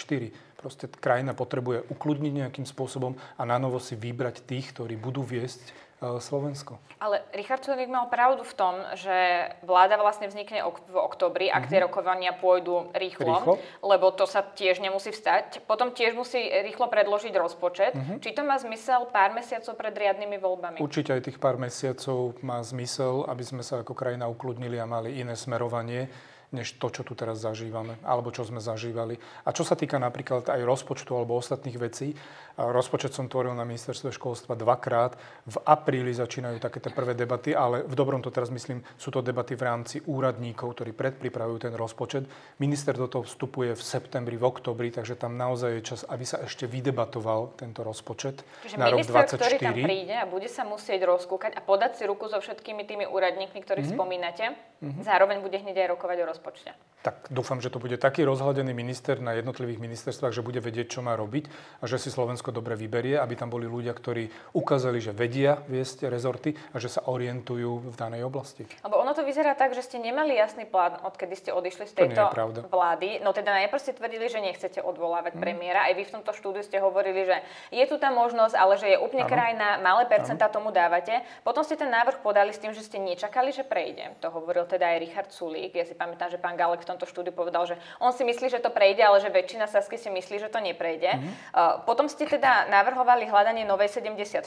Proste 0.57 0.89
krajina 0.89 1.38
potrebuje 1.38 1.85
ukludniť 1.91 2.33
nejakým 2.33 2.65
spôsobom 2.65 3.13
a 3.38 3.41
na 3.45 3.61
novo 3.61 3.77
si 3.77 3.93
vybrať 3.93 4.47
tých, 4.47 4.73
ktorí 4.73 4.95
budú 4.95 5.21
viesť 5.21 5.88
Slovensko. 5.99 6.79
Ale 7.03 7.27
Richard 7.35 7.63
Sulik 7.63 7.91
mal 7.91 8.07
pravdu 8.07 8.47
v 8.47 8.53
tom, 8.55 8.75
že 8.95 9.47
vláda 9.67 9.99
vlastne 9.99 10.31
vznikne 10.31 10.63
v 10.63 10.95
oktobri, 10.95 11.51
ak 11.51 11.67
tie 11.67 11.83
mhm. 11.83 11.91
rokovania 11.91 12.31
pôjdu 12.31 12.87
rýchlo, 12.95 13.27
rýchlo, 13.27 13.53
lebo 13.83 14.11
to 14.15 14.23
sa 14.23 14.43
tiež 14.43 14.79
nemusí 14.79 15.11
vstať. 15.11 15.67
Potom 15.67 15.91
tiež 15.91 16.15
musí 16.15 16.39
rýchlo 16.39 16.87
predložiť 16.87 17.33
rozpočet. 17.35 17.93
Uh-huh. 17.95 18.17
Či 18.23 18.31
to 18.31 18.47
má 18.47 18.55
zmysel 18.55 19.11
pár 19.11 19.35
mesiacov 19.35 19.75
pred 19.75 19.91
riadnymi 19.91 20.37
voľbami? 20.39 20.77
Určite 20.79 21.19
aj 21.19 21.27
tých 21.27 21.37
pár 21.39 21.59
mesiacov 21.59 22.39
má 22.39 22.63
zmysel, 22.63 23.27
aby 23.27 23.43
sme 23.43 23.63
sa 23.63 23.83
ako 23.83 23.91
krajina 23.91 24.31
ukludnili 24.31 24.79
a 24.79 24.87
mali 24.87 25.19
iné 25.19 25.35
smerovanie 25.35 26.07
než 26.49 26.81
to, 26.81 26.89
čo 26.89 27.05
tu 27.05 27.13
teraz 27.13 27.45
zažívame, 27.45 28.01
alebo 28.01 28.33
čo 28.33 28.41
sme 28.41 28.57
zažívali. 28.57 29.21
A 29.45 29.53
čo 29.53 29.61
sa 29.61 29.77
týka 29.77 30.01
napríklad 30.01 30.49
aj 30.49 30.65
rozpočtu 30.65 31.13
alebo 31.13 31.37
ostatných 31.37 31.77
vecí, 31.77 32.17
rozpočet 32.57 33.13
som 33.13 33.29
tvoril 33.29 33.53
na 33.53 33.63
ministerstve 33.63 34.09
školstva 34.11 34.57
dvakrát. 34.57 35.15
V 35.45 35.57
apríli 35.61 36.11
začínajú 36.11 36.57
také 36.57 36.81
tie 36.81 36.91
prvé 36.91 37.13
debaty, 37.13 37.53
ale 37.53 37.85
v 37.85 37.93
dobrom 37.93 38.19
to 38.19 38.33
teraz 38.33 38.49
myslím, 38.49 38.81
sú 38.97 39.13
to 39.13 39.21
debaty 39.21 39.53
v 39.53 39.63
rámci 39.63 40.01
úradníkov, 40.03 40.75
ktorí 40.75 40.91
predpripravujú 40.91 41.69
ten 41.69 41.73
rozpočet. 41.77 42.25
Minister 42.57 42.97
do 42.97 43.05
toho 43.05 43.23
vstupuje 43.23 43.77
v 43.77 43.81
septembri, 43.81 44.35
v 44.35 44.43
oktobri, 44.49 44.89
takže 44.89 45.15
tam 45.15 45.37
naozaj 45.37 45.79
je 45.79 45.81
čas, 45.85 46.01
aby 46.09 46.25
sa 46.25 46.41
ešte 46.43 46.65
vydebatoval 46.65 47.55
tento 47.55 47.85
rozpočet 47.85 48.41
Čiže 48.65 48.75
na 48.75 48.89
minister, 48.91 49.13
rok 49.15 49.37
24. 49.37 49.37
ktorý 49.37 49.55
tam 49.61 49.75
príde 49.79 50.15
a 50.17 50.25
bude 50.25 50.49
sa 50.49 50.65
musieť 50.65 51.05
rozkúkať 51.05 51.55
a 51.55 51.61
podať 51.63 52.01
si 52.01 52.03
ruku 52.09 52.25
so 52.27 52.41
všetkými 52.41 52.83
tými 52.83 53.05
úradníkmi, 53.07 53.59
ktorých 53.61 53.87
mm-hmm. 53.87 53.99
spomínate, 54.01 54.45
mm-hmm. 54.83 55.03
zároveň 55.05 55.37
bude 55.39 55.55
hneď 55.55 55.85
aj 55.85 55.87
rokovať 55.95 56.17
o 56.19 56.25
rozpočet 56.25 56.38
rozpočte. 56.39 56.72
Tak 57.00 57.31
dúfam, 57.31 57.63
že 57.63 57.72
to 57.72 57.79
bude 57.79 57.96
taký 57.96 58.27
rozhľadený 58.27 58.75
minister 58.75 59.24
na 59.24 59.31
jednotlivých 59.31 59.79
ministerstvách, 59.79 60.36
že 60.36 60.43
bude 60.43 60.60
vedieť, 60.60 61.00
čo 61.00 61.00
má 61.00 61.15
robiť 61.15 61.48
a 61.79 61.88
že 61.88 61.96
si 61.96 62.12
Slovensko 62.12 62.51
dobre 62.51 62.75
vyberie, 62.75 63.15
aby 63.15 63.39
tam 63.39 63.48
boli 63.48 63.72
ľudia, 63.72 63.96
ktorí 63.96 64.27
ukázali, 64.51 65.00
že 65.00 65.15
vedia 65.15 65.63
viesť 65.72 66.12
rezorty 66.12 66.60
a 66.75 66.77
že 66.84 66.91
sa 66.91 67.08
orientujú 67.08 67.88
v 67.88 67.96
danej 67.96 68.27
oblasti. 68.27 68.67
Lebo 68.84 69.00
ono 69.00 69.15
to 69.15 69.24
vyzerá 69.24 69.55
tak, 69.55 69.72
že 69.72 69.88
ste 69.88 69.96
nemali 69.96 70.36
jasný 70.36 70.67
plán, 70.67 71.00
odkedy 71.08 71.39
ste 71.39 71.55
odišli 71.55 71.88
z 71.88 71.93
tejto 72.03 72.36
vlády. 72.67 73.24
No 73.24 73.31
teda 73.31 73.55
najprv 73.63 73.79
ste 73.79 73.96
tvrdili, 73.96 74.27
že 74.27 74.43
nechcete 74.43 74.84
odvolávať 74.84 75.39
hmm. 75.39 75.43
premiéra. 75.43 75.88
Aj 75.88 75.96
vy 75.96 76.03
v 76.03 76.19
tomto 76.19 76.36
štúdiu 76.36 76.67
ste 76.67 76.84
hovorili, 76.84 77.24
že 77.24 77.39
je 77.72 77.86
tu 77.88 77.96
tá 77.96 78.12
možnosť, 78.12 78.60
ale 78.60 78.75
že 78.75 78.91
je 78.91 78.98
úplne 79.00 79.24
ano. 79.24 79.31
krajná, 79.31 79.79
malé 79.79 80.03
percentá 80.03 80.51
tomu 80.51 80.75
dávate. 80.75 81.24
Potom 81.48 81.63
ste 81.63 81.79
ten 81.79 81.88
návrh 81.88 82.19
podali 82.19 82.51
s 82.51 82.60
tým, 82.60 82.75
že 82.75 82.84
ste 82.84 83.00
nečakali, 83.00 83.55
že 83.55 83.63
prejde. 83.63 84.19
To 84.19 84.36
hovoril 84.36 84.67
teda 84.67 84.84
aj 84.84 84.98
Richard 85.00 85.31
Sulík. 85.31 85.79
Ja 85.79 85.88
si 85.88 85.96
pamätám, 85.96 86.28
že 86.29 86.38
pán 86.38 86.55
Galek 86.55 86.86
v 86.86 86.89
tomto 86.95 87.09
štúdiu 87.09 87.33
povedal, 87.33 87.65
že 87.65 87.75
on 87.98 88.13
si 88.13 88.21
myslí, 88.24 88.53
že 88.53 88.62
to 88.62 88.69
prejde, 88.69 89.01
ale 89.01 89.17
že 89.19 89.33
väčšina 89.33 89.65
Sasky 89.65 89.98
si 89.98 90.13
myslí, 90.13 90.39
že 90.39 90.50
to 90.53 90.62
neprejde. 90.62 91.09
Mm-hmm. 91.17 91.33
Uh, 91.51 91.81
potom 91.83 92.05
ste 92.05 92.29
teda 92.29 92.69
navrhovali 92.69 93.25
hľadanie 93.25 93.65
novej 93.65 93.89
76 93.89 94.45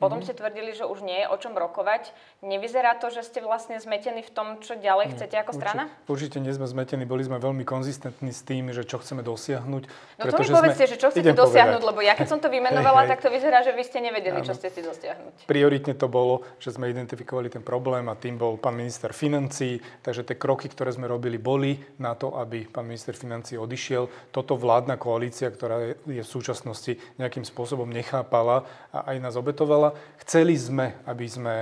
potom 0.00 0.18
mm-hmm. 0.18 0.24
ste 0.24 0.32
tvrdili, 0.32 0.70
že 0.72 0.88
už 0.88 1.04
nie 1.04 1.22
je 1.22 1.26
o 1.28 1.36
čom 1.36 1.52
rokovať. 1.52 2.10
Nevyzerá 2.40 2.96
to, 2.96 3.12
že 3.12 3.26
ste 3.26 3.44
vlastne 3.44 3.76
zmetení 3.76 4.24
v 4.24 4.32
tom, 4.32 4.46
čo 4.64 4.78
ďalej 4.78 5.16
chcete 5.16 5.36
ako 5.36 5.52
strana? 5.52 5.92
Určite, 6.08 6.10
určite 6.10 6.38
nie 6.40 6.52
sme 6.54 6.66
zmetení, 6.70 7.02
boli 7.04 7.26
sme 7.26 7.42
veľmi 7.42 7.66
konzistentní 7.66 8.30
s 8.30 8.46
tým, 8.46 8.70
že 8.70 8.86
čo 8.86 9.02
chceme 9.02 9.20
dosiahnuť. 9.26 9.82
No 10.16 10.22
to 10.30 10.38
mi 10.38 10.46
povedzte, 10.46 10.86
sme... 10.86 10.92
že 10.94 10.96
čo 10.96 11.08
chcete 11.10 11.34
dosiahnuť, 11.34 11.82
lebo 11.82 12.00
ja 12.00 12.14
keď 12.14 12.28
som 12.30 12.38
to 12.38 12.48
vymenovala, 12.56 13.10
tak 13.10 13.20
to 13.20 13.28
vyzerá, 13.28 13.66
že 13.66 13.74
vy 13.74 13.82
ste 13.82 13.98
nevedeli, 13.98 14.40
čo 14.46 14.54
chcete 14.54 14.80
dosiahnuť. 14.80 15.34
Prioritne 15.50 15.98
to 15.98 16.06
bolo, 16.06 16.46
že 16.62 16.70
sme 16.70 16.86
identifikovali 16.86 17.50
ten 17.50 17.66
problém 17.66 18.06
a 18.06 18.14
tým 18.14 18.38
bol 18.38 18.54
pán 18.56 18.78
minister 18.78 19.10
financí, 19.10 19.82
takže 20.06 20.22
tie 20.22 20.36
kroky, 20.38 20.70
ktoré 20.70 20.94
sme 20.94 21.09
robili, 21.10 21.42
boli 21.42 21.74
na 21.98 22.14
to, 22.14 22.38
aby 22.38 22.70
pán 22.70 22.86
minister 22.86 23.18
financí 23.18 23.58
odišiel. 23.58 24.30
Toto 24.30 24.54
vládna 24.54 24.94
koalícia, 24.94 25.50
ktorá 25.50 25.98
je 26.06 26.22
v 26.22 26.30
súčasnosti 26.30 26.94
nejakým 27.18 27.42
spôsobom 27.42 27.90
nechápala 27.90 28.62
a 28.94 29.10
aj 29.10 29.16
nás 29.18 29.34
obetovala. 29.34 29.98
Chceli 30.22 30.54
sme, 30.54 31.02
aby 31.10 31.26
sme 31.26 31.54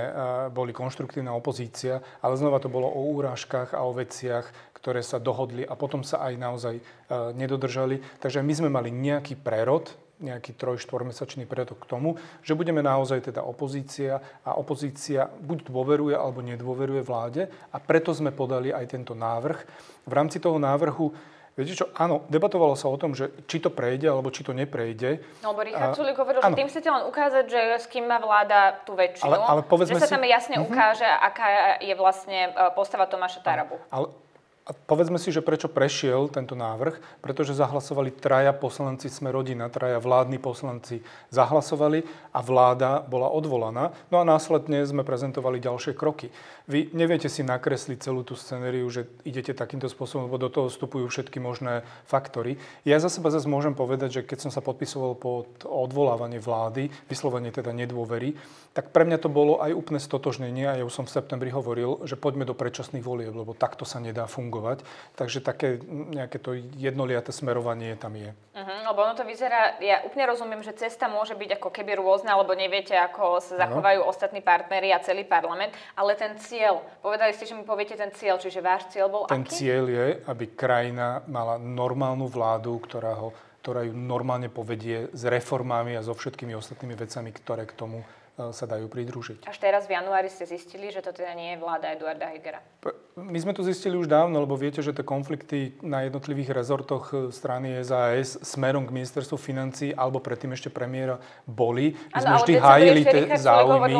boli 0.53 0.69
konštruktívna 0.69 1.33
opozícia, 1.33 1.97
ale 2.21 2.37
znova 2.37 2.61
to 2.61 2.69
bolo 2.69 2.85
o 2.85 3.09
úrážkach 3.17 3.73
a 3.73 3.81
o 3.81 3.97
veciach, 3.97 4.45
ktoré 4.77 5.03
sa 5.03 5.19
dohodli 5.19 5.67
a 5.67 5.75
potom 5.75 6.05
sa 6.05 6.23
aj 6.23 6.33
naozaj 6.39 6.75
nedodržali. 7.35 7.99
Takže 8.21 8.39
my 8.39 8.53
sme 8.53 8.69
mali 8.71 8.93
nejaký 8.93 9.35
prerod, 9.35 9.91
nejaký 10.19 10.55
troj, 10.55 10.83
štvormesačný 10.83 11.47
pretok 11.47 11.83
k 11.83 11.89
tomu, 11.89 12.19
že 12.43 12.55
budeme 12.55 12.83
naozaj 12.83 13.31
teda 13.31 13.43
opozícia 13.43 14.19
a 14.43 14.55
opozícia 14.59 15.31
buď 15.39 15.71
dôveruje 15.71 16.15
alebo 16.15 16.43
nedôveruje 16.43 17.01
vláde 17.01 17.47
a 17.71 17.77
preto 17.79 18.11
sme 18.11 18.35
podali 18.35 18.75
aj 18.75 18.85
tento 18.91 19.15
návrh. 19.15 19.57
V 20.05 20.13
rámci 20.13 20.43
toho 20.43 20.59
návrhu 20.59 21.15
Viete 21.59 21.75
čo, 21.75 21.91
áno, 21.91 22.23
debatovalo 22.31 22.71
sa 22.79 22.87
o 22.87 22.95
tom, 22.95 23.11
že 23.11 23.35
či 23.43 23.59
to 23.59 23.67
prejde, 23.67 24.07
alebo 24.07 24.31
či 24.31 24.47
to 24.47 24.55
neprejde. 24.55 25.19
No, 25.43 25.51
lebo 25.51 25.67
Richard 25.67 25.91
Sulik 25.91 26.15
hovoril, 26.15 26.39
že 26.39 26.55
tým 26.55 26.71
chcete 26.71 26.87
len 26.87 27.03
ukázať, 27.03 27.45
že 27.51 27.61
s 27.83 27.85
kým 27.91 28.07
má 28.07 28.15
vláda 28.15 28.79
tú 28.87 28.95
väčšinu. 28.95 29.27
Ale, 29.27 29.59
ale 29.59 29.83
že 29.83 29.99
sa 29.99 30.07
tam 30.07 30.23
si... 30.23 30.31
jasne 30.31 30.55
uh-huh. 30.55 30.71
ukáže, 30.71 31.03
aká 31.03 31.75
je 31.83 31.91
vlastne 31.99 32.55
e, 32.55 32.71
postava 32.71 33.11
Tomáša 33.11 33.43
Tarabu. 33.43 33.75
Ale, 33.91 34.07
a 34.69 34.71
povedzme 34.71 35.17
si, 35.17 35.33
že 35.33 35.41
prečo 35.41 35.65
prešiel 35.65 36.29
tento 36.29 36.53
návrh, 36.53 37.25
pretože 37.25 37.57
zahlasovali 37.57 38.13
traja 38.13 38.53
poslanci 38.53 39.09
Sme 39.09 39.33
rodina, 39.33 39.65
traja 39.65 39.97
vládni 39.97 40.37
poslanci 40.37 41.01
zahlasovali 41.33 42.05
a 42.29 42.39
vláda 42.45 43.01
bola 43.01 43.33
odvolaná. 43.33 43.89
No 44.13 44.21
a 44.21 44.27
následne 44.29 44.85
sme 44.85 45.01
prezentovali 45.01 45.57
ďalšie 45.57 45.97
kroky. 45.97 46.29
Vy 46.69 46.93
neviete 46.93 47.33
si 47.33 47.41
nakresliť 47.41 47.97
celú 47.97 48.21
tú 48.21 48.37
scenériu, 48.37 48.85
že 48.93 49.09
idete 49.25 49.57
takýmto 49.57 49.89
spôsobom, 49.89 50.29
lebo 50.29 50.37
do 50.37 50.53
toho 50.53 50.69
vstupujú 50.69 51.09
všetky 51.09 51.41
možné 51.41 51.81
faktory. 52.05 52.61
Ja 52.85 53.01
za 53.01 53.09
seba 53.09 53.33
zase 53.33 53.49
môžem 53.49 53.73
povedať, 53.73 54.21
že 54.21 54.25
keď 54.29 54.45
som 54.45 54.51
sa 54.53 54.61
podpisoval 54.61 55.17
pod 55.17 55.49
odvolávanie 55.65 56.37
vlády, 56.37 56.93
vyslovene 57.09 57.49
teda 57.49 57.73
nedôvery, 57.73 58.37
tak 58.77 58.93
pre 58.93 59.01
mňa 59.01 59.17
to 59.17 59.33
bolo 59.33 59.57
aj 59.65 59.73
úplné 59.73 59.97
stotožnenie 59.97 60.69
a 60.69 60.77
ja 60.77 60.85
už 60.85 60.93
som 60.93 61.09
v 61.09 61.17
septembri 61.17 61.49
hovoril, 61.49 62.05
že 62.05 62.13
poďme 62.13 62.45
do 62.45 62.53
predčasných 62.53 63.01
volieb, 63.01 63.33
lebo 63.33 63.57
takto 63.57 63.81
sa 63.81 63.97
nedá 63.97 64.29
fungovať. 64.29 64.58
Takže 65.15 65.39
také 65.39 65.79
nejaké 65.87 66.37
to 66.39 66.55
jednoliaté 66.77 67.31
smerovanie 67.31 67.95
tam 67.95 68.15
je. 68.15 68.31
Uh-huh, 68.55 68.79
lebo 68.91 68.99
ono 69.03 69.15
to 69.15 69.23
vyzerá, 69.23 69.79
ja 69.79 70.03
úplne 70.03 70.29
rozumiem, 70.29 70.61
že 70.61 70.75
cesta 70.75 71.07
môže 71.07 71.33
byť 71.33 71.59
ako 71.59 71.69
keby 71.71 71.95
rôzna, 71.95 72.35
lebo 72.35 72.51
neviete, 72.53 72.93
ako 72.93 73.39
sa 73.39 73.67
zachovajú 73.67 74.03
uh-huh. 74.03 74.11
ostatní 74.11 74.43
partnery 74.43 74.91
a 74.91 74.99
celý 74.99 75.23
parlament, 75.23 75.71
ale 75.95 76.19
ten 76.19 76.35
cieľ, 76.37 76.83
povedali 76.99 77.31
ste, 77.31 77.47
že 77.47 77.55
mi 77.55 77.63
poviete 77.63 77.95
ten 77.95 78.11
cieľ, 78.11 78.37
čiže 78.37 78.59
váš 78.59 78.91
cieľ 78.91 79.07
bol 79.07 79.23
ten 79.25 79.41
aký? 79.41 79.47
Ten 79.47 79.55
cieľ 79.55 79.83
je, 79.87 80.07
aby 80.27 80.45
krajina 80.51 81.23
mala 81.31 81.55
normálnu 81.55 82.27
vládu, 82.27 82.75
ktorá 82.83 83.15
ho 83.15 83.31
ktorá 83.59 83.83
ju 83.83 83.91
normálne 83.91 84.47
povedie 84.47 85.11
s 85.11 85.27
reformami 85.27 85.93
a 85.99 86.01
so 86.01 86.15
všetkými 86.15 86.55
ostatnými 86.55 86.95
vecami, 86.95 87.29
ktoré 87.35 87.67
k 87.67 87.75
tomu 87.75 88.07
sa 88.55 88.65
dajú 88.65 88.87
pridružiť. 88.87 89.43
Až 89.43 89.57
teraz 89.59 89.83
v 89.85 89.99
januári 89.99 90.31
ste 90.31 90.47
zistili, 90.47 90.87
že 90.89 91.03
to 91.03 91.11
teda 91.11 91.35
nie 91.35 91.55
je 91.55 91.57
vláda 91.59 91.91
Eduarda 91.91 92.31
Hegera? 92.31 92.63
My 93.19 93.35
sme 93.35 93.51
to 93.51 93.61
zistili 93.67 93.99
už 93.99 94.07
dávno, 94.07 94.39
lebo 94.39 94.55
viete, 94.55 94.79
že 94.79 94.95
tie 94.95 95.03
konflikty 95.03 95.75
na 95.83 96.07
jednotlivých 96.07 96.55
rezortoch 96.55 97.11
e, 97.11 97.35
strany 97.35 97.75
SAS 97.83 98.39
smerom 98.39 98.87
k 98.87 98.95
ministerstvu 98.95 99.35
financí 99.35 99.91
alebo 99.91 100.23
predtým 100.23 100.55
ešte 100.55 100.71
premiéra 100.71 101.19
boli. 101.43 101.99
My 102.15 102.21
sme 102.23 102.35
vždy 102.39 102.53
hájili 102.55 103.01
tie 103.03 103.21
záujmy 103.35 103.93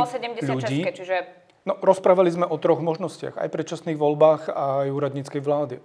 ľudí. 0.48 0.79
Čiže... 0.88 1.15
No, 1.67 1.75
rozprávali 1.84 2.31
sme 2.31 2.48
o 2.48 2.55
troch 2.55 2.79
možnostiach. 2.79 3.36
Aj 3.36 3.51
predčasných 3.51 4.00
voľbách 4.00 4.48
a 4.48 4.88
aj 4.88 4.89
úradníckej 4.96 5.41
vlády. 5.43 5.84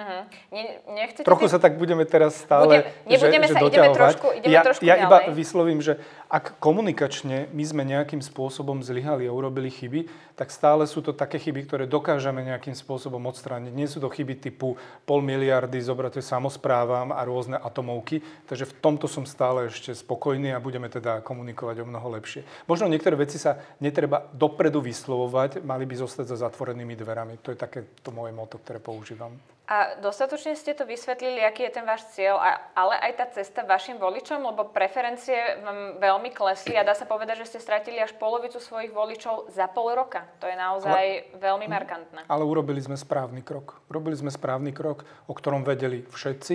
Uh-huh. 0.00 0.24
Ne, 0.48 0.80
nechcete 0.96 1.28
Trochu 1.28 1.44
tým... 1.44 1.52
sa 1.52 1.58
tak 1.60 1.76
budeme 1.76 2.08
teraz 2.08 2.40
stále 2.40 2.64
Budem, 2.64 2.84
nebudeme 3.04 3.44
že, 3.44 3.52
sa, 3.52 3.60
že 3.60 3.68
ideme 3.68 3.88
trošku, 3.92 4.26
ideme 4.32 4.54
ja, 4.56 4.62
trošku 4.64 4.82
ja 4.88 4.96
ďalej. 4.96 5.04
iba 5.04 5.18
vyslovím, 5.36 5.78
že 5.84 6.00
ak 6.32 6.56
komunikačne 6.56 7.52
my 7.52 7.64
sme 7.68 7.82
nejakým 7.84 8.24
spôsobom 8.24 8.80
zlyhali 8.80 9.28
a 9.28 9.32
urobili 9.36 9.68
chyby, 9.68 10.08
tak 10.40 10.48
stále 10.48 10.88
sú 10.88 11.04
to 11.04 11.12
také 11.12 11.36
chyby, 11.36 11.68
ktoré 11.68 11.84
dokážeme 11.84 12.40
nejakým 12.40 12.72
spôsobom 12.72 13.20
odstrániť. 13.28 13.76
Nie 13.76 13.84
sú 13.92 14.00
to 14.00 14.08
chyby 14.08 14.40
typu 14.40 14.80
pol 15.04 15.20
miliardy 15.20 15.76
zobrate 15.84 16.24
samozprávam 16.24 17.12
a 17.12 17.20
rôzne 17.20 17.60
atomovky, 17.60 18.24
takže 18.48 18.72
v 18.72 18.74
tomto 18.80 19.04
som 19.04 19.28
stále 19.28 19.68
ešte 19.68 19.92
spokojný 19.92 20.56
a 20.56 20.64
budeme 20.64 20.88
teda 20.88 21.20
komunikovať 21.20 21.84
o 21.84 21.88
mnoho 21.92 22.08
lepšie. 22.16 22.48
Možno 22.64 22.88
niektoré 22.88 23.20
veci 23.20 23.36
sa 23.36 23.60
netreba 23.84 24.24
dopredu 24.32 24.80
vyslovovať, 24.80 25.60
mali 25.60 25.84
by 25.84 25.94
zostať 26.00 26.24
za 26.24 26.48
zatvorenými 26.48 26.96
dverami. 26.96 27.36
To 27.44 27.52
je 27.52 27.60
také 27.60 27.84
to 28.00 28.08
moje 28.16 28.32
moto, 28.32 28.56
ktoré 28.56 28.80
používam. 28.80 29.36
A 29.70 30.02
dostatočne 30.02 30.58
ste 30.58 30.74
to 30.74 30.82
vysvetlili, 30.82 31.46
aký 31.46 31.70
je 31.70 31.78
ten 31.78 31.86
váš 31.86 32.02
cieľ, 32.10 32.42
ale 32.74 32.98
aj 33.06 33.12
tá 33.14 33.26
cesta 33.30 33.62
vašim 33.62 34.02
voličom, 34.02 34.42
lebo 34.42 34.66
preferencie 34.66 35.62
vám 35.62 36.02
veľmi 36.02 36.34
klesli 36.34 36.74
a 36.74 36.82
dá 36.82 36.90
sa 36.90 37.06
povedať, 37.06 37.46
že 37.46 37.54
ste 37.54 37.62
stratili 37.62 38.02
až 38.02 38.10
polovicu 38.18 38.58
svojich 38.58 38.90
voličov 38.90 39.46
za 39.54 39.70
pol 39.70 39.94
roka. 39.94 40.26
To 40.42 40.50
je 40.50 40.58
naozaj 40.58 40.90
ale, 40.90 41.38
veľmi 41.38 41.70
markantné. 41.70 42.26
Ale 42.26 42.42
urobili 42.42 42.82
sme 42.82 42.98
správny 42.98 43.46
krok. 43.46 43.78
Urobili 43.86 44.18
sme 44.18 44.34
správny 44.34 44.74
krok, 44.74 45.06
o 45.30 45.38
ktorom 45.38 45.62
vedeli 45.62 46.02
všetci 46.02 46.54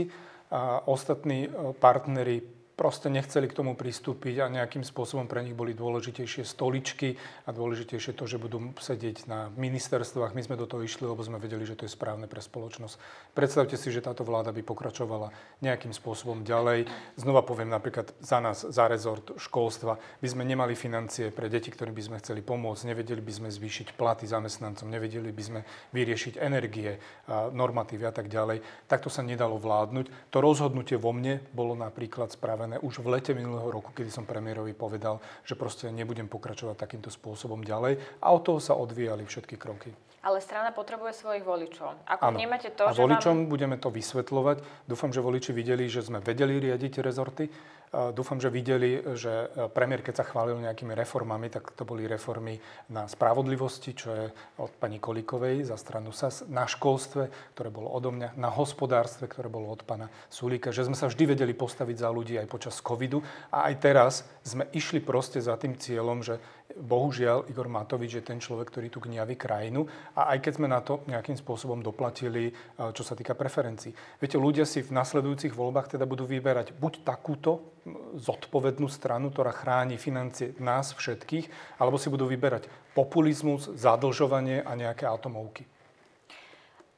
a 0.51 0.83
ostatní 0.83 1.47
e, 1.47 1.71
partneri 1.71 2.43
proste 2.75 3.07
nechceli 3.07 3.47
k 3.47 3.55
tomu 3.55 3.71
pristúpiť 3.73 4.43
a 4.43 4.51
nejakým 4.51 4.83
spôsobom 4.83 5.31
pre 5.31 5.39
nich 5.41 5.55
boli 5.55 5.71
dôležitejšie 5.71 6.43
stoličky 6.43 7.15
a 7.47 7.55
dôležitejšie 7.55 8.11
to, 8.11 8.27
že 8.27 8.35
budú 8.35 8.75
sedieť 8.75 9.31
na 9.31 9.47
ministerstvách. 9.55 10.35
My 10.35 10.43
sme 10.43 10.59
do 10.59 10.67
toho 10.67 10.83
išli, 10.83 11.07
lebo 11.07 11.23
sme 11.23 11.39
vedeli, 11.39 11.63
že 11.63 11.79
to 11.79 11.87
je 11.87 11.95
správne 11.95 12.27
pre 12.27 12.43
spoločnosť. 12.43 12.99
Predstavte 13.31 13.79
si, 13.79 13.95
že 13.95 14.03
táto 14.03 14.27
vláda 14.27 14.51
by 14.51 14.59
pokračovala 14.59 15.31
nejakým 15.63 15.95
spôsobom 15.95 16.43
ďalej. 16.43 16.91
Znova 17.15 17.47
poviem 17.47 17.71
napríklad 17.71 18.11
za 18.19 18.43
nás, 18.43 18.67
za 18.67 18.91
rezort 18.91 19.39
školstva, 19.39 19.95
by 20.19 20.27
sme 20.27 20.43
nemali 20.43 20.75
financie 20.75 21.31
pre 21.31 21.47
deti, 21.47 21.71
ktorým 21.71 21.95
by 21.95 22.03
sme 22.03 22.19
chceli 22.19 22.43
pomôcť, 22.43 22.91
nevedeli 22.91 23.23
by 23.23 23.31
sme 23.31 23.49
zvýšiť 23.55 23.95
platy 23.95 24.27
zamestnancom, 24.27 24.91
nevedeli 24.91 25.31
by 25.31 25.43
sme 25.47 25.59
vyriešiť 25.95 26.43
energie, 26.43 26.99
normatívy 27.31 28.03
a 28.03 28.11
tak 28.11 28.27
ďalej. 28.27 28.59
Takto 28.91 29.07
sa 29.07 29.23
nedalo 29.23 29.55
vládnuť. 29.55 30.35
To 30.35 30.43
rozhodnutie 30.43 30.99
vo 30.99 31.15
mne 31.15 31.39
bolo 31.55 31.71
napríklad 31.71 32.35
spravené 32.35 32.64
pripravené 32.65 32.81
už 32.81 33.05
v 33.05 33.07
lete 33.13 33.31
minulého 33.37 33.69
roku, 33.69 33.93
kedy 33.93 34.09
som 34.09 34.25
premiérovi 34.25 34.73
povedal, 34.73 35.21
že 35.45 35.53
proste 35.53 35.93
nebudem 35.93 36.25
pokračovať 36.25 36.75
takýmto 36.75 37.13
spôsobom 37.13 37.61
ďalej 37.61 38.01
a 38.21 38.27
od 38.33 38.41
toho 38.41 38.59
sa 38.59 38.73
odvíjali 38.73 39.21
všetky 39.25 39.55
kroky. 39.55 39.93
Ale 40.25 40.41
strana 40.41 40.73
potrebuje 40.73 41.21
svojich 41.21 41.45
voličov. 41.45 42.01
Ako 42.09 42.33
ano. 42.33 42.37
vnímate 42.41 42.73
to, 42.73 42.89
a 42.89 42.97
že 42.97 42.97
voličom 42.97 43.45
vám... 43.45 43.49
budeme 43.53 43.77
to 43.77 43.93
vysvetľovať. 43.93 44.89
Dúfam, 44.89 45.13
že 45.13 45.21
voliči 45.21 45.53
videli, 45.53 45.85
že 45.85 46.01
sme 46.01 46.17
vedeli 46.17 46.57
riadiť 46.57 47.05
rezorty. 47.05 47.45
Dúfam, 47.93 48.41
že 48.43 48.51
videli, 48.51 48.99
že 49.15 49.31
e, 49.31 49.71
premiér, 49.71 50.03
keď 50.03 50.19
sa 50.19 50.25
chválil 50.27 50.59
nejakými 50.59 50.91
reformami, 50.91 51.47
tak 51.47 51.71
to 51.79 51.87
boli 51.87 52.03
reformy 52.09 52.59
na 52.91 53.07
spravodlivosti, 53.07 53.95
čo 53.95 54.09
je 54.11 54.25
od 54.59 54.71
pani 54.75 54.99
Kolikovej 54.99 55.63
za 55.63 55.79
stranu 55.79 56.11
SAS, 56.11 56.43
na 56.51 56.67
školstve, 56.67 57.55
ktoré 57.55 57.69
bolo 57.71 57.87
odo 57.95 58.11
mňa, 58.11 58.35
na 58.35 58.51
hospodárstve, 58.51 59.31
ktoré 59.31 59.47
bolo 59.47 59.71
od 59.71 59.87
pana 59.87 60.11
Sulíka, 60.27 60.75
že 60.75 60.83
sme 60.83 60.97
sa 60.99 61.07
vždy 61.07 61.37
vedeli 61.37 61.55
postaviť 61.55 61.97
za 62.03 62.09
ľudí 62.11 62.35
aj 62.35 62.51
počas 62.51 62.75
covidu 62.83 63.23
a 63.47 63.71
aj 63.71 63.75
teraz 63.79 64.13
sme 64.43 64.67
išli 64.75 64.99
proste 64.99 65.39
za 65.39 65.55
tým 65.55 65.79
cieľom, 65.79 66.19
že 66.19 66.35
bohužiaľ 66.75 67.47
Igor 67.47 67.71
Matovič 67.71 68.19
je 68.19 68.23
ten 68.25 68.41
človek, 68.41 68.73
ktorý 68.73 68.87
tu 68.91 68.99
gniaví 68.99 69.39
krajinu 69.39 69.87
a 70.17 70.35
aj 70.35 70.43
keď 70.43 70.53
sme 70.59 70.67
na 70.67 70.83
to 70.83 71.05
nejakým 71.07 71.37
spôsobom 71.39 71.79
doplatili, 71.79 72.51
čo 72.91 73.03
sa 73.05 73.15
týka 73.15 73.37
preferencií. 73.37 73.95
Viete, 74.19 74.35
ľudia 74.35 74.67
si 74.67 74.83
v 74.83 74.91
nasledujúcich 74.91 75.55
voľbách 75.55 75.95
teda 75.95 76.03
budú 76.03 76.27
vyberať 76.27 76.75
buď 76.75 77.05
takúto 77.07 77.75
zodpovednú 78.17 78.89
stranu, 78.89 79.29
ktorá 79.29 79.53
chráni 79.53 80.01
financie 80.01 80.57
nás 80.57 80.97
všetkých, 80.97 81.77
alebo 81.77 82.01
si 82.01 82.09
budú 82.09 82.25
vyberať 82.25 82.65
populizmus, 82.97 83.69
zadlžovanie 83.77 84.65
a 84.65 84.73
nejaké 84.73 85.05
atomovky. 85.05 85.69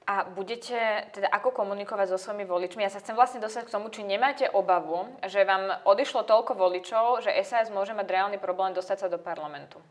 A 0.07 0.23
budete 0.23 1.03
teda 1.11 1.27
ako 1.27 1.51
komunikovať 1.51 2.15
so 2.15 2.17
svojimi 2.17 2.47
voličmi? 2.47 2.79
Ja 2.79 2.87
sa 2.87 3.03
chcem 3.03 3.11
vlastne 3.11 3.43
dostať 3.43 3.67
k 3.67 3.73
tomu, 3.75 3.91
či 3.91 4.07
nemáte 4.07 4.47
obavu, 4.47 5.03
že 5.27 5.43
vám 5.43 5.83
odišlo 5.83 6.23
toľko 6.23 6.55
voličov, 6.55 7.27
že 7.27 7.35
SAS 7.43 7.67
môže 7.67 7.91
mať 7.91 8.07
reálny 8.07 8.39
problém 8.39 8.71
dostať 8.71 9.03
sa 9.03 9.07
do 9.11 9.19
parlamentu. 9.19 9.83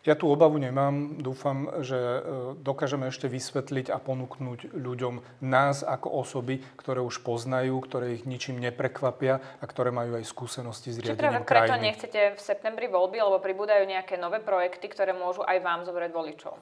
Ja 0.00 0.16
tú 0.16 0.32
obavu 0.32 0.56
nemám. 0.56 1.20
Dúfam, 1.20 1.68
že 1.84 1.96
e, 1.96 2.20
dokážeme 2.64 3.12
ešte 3.12 3.28
vysvetliť 3.28 3.92
a 3.92 4.00
ponúknuť 4.00 4.72
ľuďom 4.72 5.44
nás 5.44 5.84
ako 5.84 6.24
osoby, 6.24 6.64
ktoré 6.80 7.04
už 7.04 7.20
poznajú, 7.20 7.76
ktoré 7.84 8.16
ich 8.16 8.24
ničím 8.24 8.64
neprekvapia 8.64 9.44
a 9.60 9.64
ktoré 9.68 9.92
majú 9.92 10.16
aj 10.16 10.24
skúsenosti 10.24 10.96
s 10.96 11.04
riadením 11.04 11.44
krajiny. 11.44 11.44
Či 11.44 11.52
preto 11.52 11.76
nechcete 11.76 12.20
v 12.32 12.40
septembri 12.40 12.88
voľby, 12.88 13.20
lebo 13.20 13.44
pribúdajú 13.44 13.84
nejaké 13.84 14.16
nové 14.16 14.40
projekty, 14.40 14.88
ktoré 14.88 15.12
môžu 15.12 15.44
aj 15.44 15.60
vám 15.60 15.84
zobrať 15.84 16.10
voličov? 16.16 16.56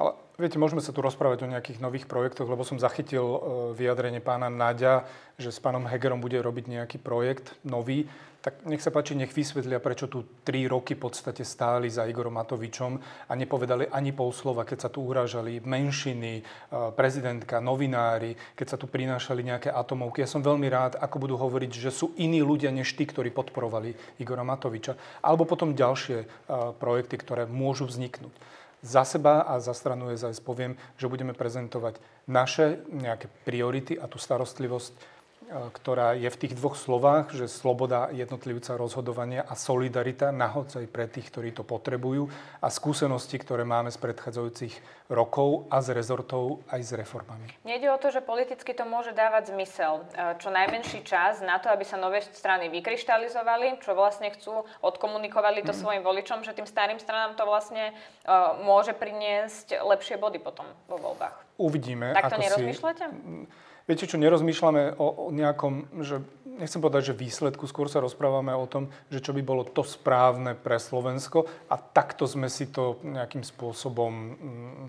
Ale 0.00 0.16
viete, 0.40 0.56
môžeme 0.56 0.80
sa 0.80 0.94
tu 0.94 1.04
rozprávať 1.04 1.44
o 1.44 1.52
nejakých 1.52 1.82
nových 1.84 2.08
projektoch, 2.08 2.48
lebo 2.48 2.64
som 2.64 2.80
zachytil 2.80 3.22
e, 3.22 3.38
vyjadrenie 3.76 4.24
pána 4.24 4.48
Naďa, 4.48 5.04
že 5.36 5.52
s 5.52 5.60
pánom 5.60 5.84
Hegerom 5.84 6.24
bude 6.24 6.40
robiť 6.40 6.64
nejaký 6.68 6.96
projekt 6.96 7.52
nový. 7.60 8.08
Tak 8.42 8.66
nech 8.66 8.82
sa 8.82 8.90
páči, 8.90 9.14
nech 9.14 9.30
vysvetlia, 9.30 9.78
prečo 9.78 10.10
tu 10.10 10.26
tri 10.42 10.66
roky 10.66 10.98
v 10.98 11.06
podstate 11.06 11.46
stáli 11.46 11.86
za 11.86 12.10
Igorom 12.10 12.34
Matovičom 12.34 12.98
a 13.30 13.32
nepovedali 13.38 13.86
ani 13.86 14.10
pol 14.10 14.34
slova, 14.34 14.66
keď 14.66 14.78
sa 14.82 14.90
tu 14.90 15.04
urážali 15.04 15.60
menšiny, 15.62 16.32
e, 16.40 16.42
prezidentka, 16.96 17.60
novinári, 17.60 18.34
keď 18.56 18.66
sa 18.66 18.80
tu 18.80 18.88
prinášali 18.88 19.44
nejaké 19.44 19.68
atomovky. 19.68 20.24
Ja 20.24 20.32
som 20.32 20.40
veľmi 20.40 20.66
rád, 20.72 20.98
ako 20.98 21.28
budú 21.28 21.36
hovoriť, 21.36 21.70
že 21.76 21.92
sú 21.92 22.16
iní 22.16 22.40
ľudia 22.40 22.72
než 22.72 22.96
tí, 22.96 23.04
ktorí 23.04 23.28
podporovali 23.28 24.18
Igora 24.18 24.42
Matoviča. 24.42 24.96
Alebo 25.20 25.44
potom 25.44 25.76
ďalšie 25.76 26.18
e, 26.24 26.26
projekty, 26.80 27.20
ktoré 27.20 27.44
môžu 27.44 27.84
vzniknúť. 27.84 28.32
Za 28.82 29.06
seba 29.06 29.46
a 29.46 29.62
za 29.62 29.70
stranu 29.78 30.10
SAS 30.18 30.42
poviem, 30.42 30.74
že 30.98 31.06
budeme 31.06 31.32
prezentovať 31.38 32.02
naše 32.26 32.82
nejaké 32.90 33.30
priority 33.46 33.94
a 33.94 34.10
tú 34.10 34.18
starostlivosť 34.18 35.21
ktorá 35.52 36.16
je 36.16 36.28
v 36.32 36.40
tých 36.40 36.56
dvoch 36.56 36.74
slovách, 36.74 37.36
že 37.36 37.46
sloboda 37.46 38.08
jednotlivca 38.10 38.74
rozhodovania 38.80 39.44
a 39.44 39.52
solidarita 39.52 40.32
nahodzaj 40.32 40.88
pre 40.88 41.04
tých, 41.06 41.28
ktorí 41.28 41.52
to 41.52 41.62
potrebujú 41.62 42.32
a 42.64 42.68
skúsenosti, 42.72 43.36
ktoré 43.36 43.68
máme 43.68 43.92
z 43.92 44.00
predchádzajúcich 44.00 44.74
rokov 45.12 45.68
a 45.68 45.84
z 45.84 45.92
rezortov 45.92 46.64
aj 46.72 46.80
s 46.80 46.90
reformami. 46.96 47.46
Nejde 47.68 47.92
o 47.92 48.00
to, 48.00 48.08
že 48.08 48.24
politicky 48.24 48.72
to 48.72 48.88
môže 48.88 49.12
dávať 49.12 49.52
zmysel. 49.52 50.08
E, 50.16 50.40
čo 50.40 50.48
najmenší 50.48 51.04
čas 51.04 51.44
na 51.44 51.60
to, 51.60 51.68
aby 51.68 51.84
sa 51.84 52.00
nové 52.00 52.24
strany 52.24 52.72
vykryštalizovali, 52.72 53.84
čo 53.84 53.92
vlastne 53.92 54.32
chcú, 54.32 54.64
odkomunikovali 54.80 55.60
to 55.60 55.76
mm. 55.76 55.78
svojim 55.78 56.02
voličom, 56.02 56.40
že 56.40 56.56
tým 56.56 56.64
starým 56.64 56.96
stranám 56.96 57.36
to 57.36 57.44
vlastne 57.44 57.92
uh, 57.92 58.56
môže 58.64 58.96
priniesť 58.96 59.82
lepšie 59.84 60.16
body 60.16 60.40
potom 60.40 60.64
vo 60.88 60.96
voľbách. 60.96 61.34
Uvidíme. 61.60 62.16
Tak 62.16 62.32
to 62.32 62.40
nerozmýšľate? 62.40 63.04
Si 63.12 63.71
Viete 63.86 64.06
čo, 64.06 64.20
nerozmýšľame 64.20 64.96
o, 64.98 65.28
o 65.28 65.30
nejakom, 65.34 66.02
že 66.02 66.22
nechcem 66.58 66.78
povedať, 66.78 67.12
že 67.12 67.18
výsledku, 67.18 67.64
skôr 67.66 67.88
sa 67.88 68.02
rozprávame 68.02 68.52
o 68.52 68.66
tom, 68.68 68.92
že 69.08 69.18
čo 69.18 69.32
by 69.32 69.42
bolo 69.42 69.64
to 69.64 69.82
správne 69.82 70.54
pre 70.54 70.76
Slovensko 70.76 71.48
a 71.66 71.76
takto 71.80 72.28
sme 72.28 72.46
si 72.46 72.68
to 72.68 73.00
nejakým 73.02 73.42
spôsobom, 73.42 74.12
mm, 74.12 74.86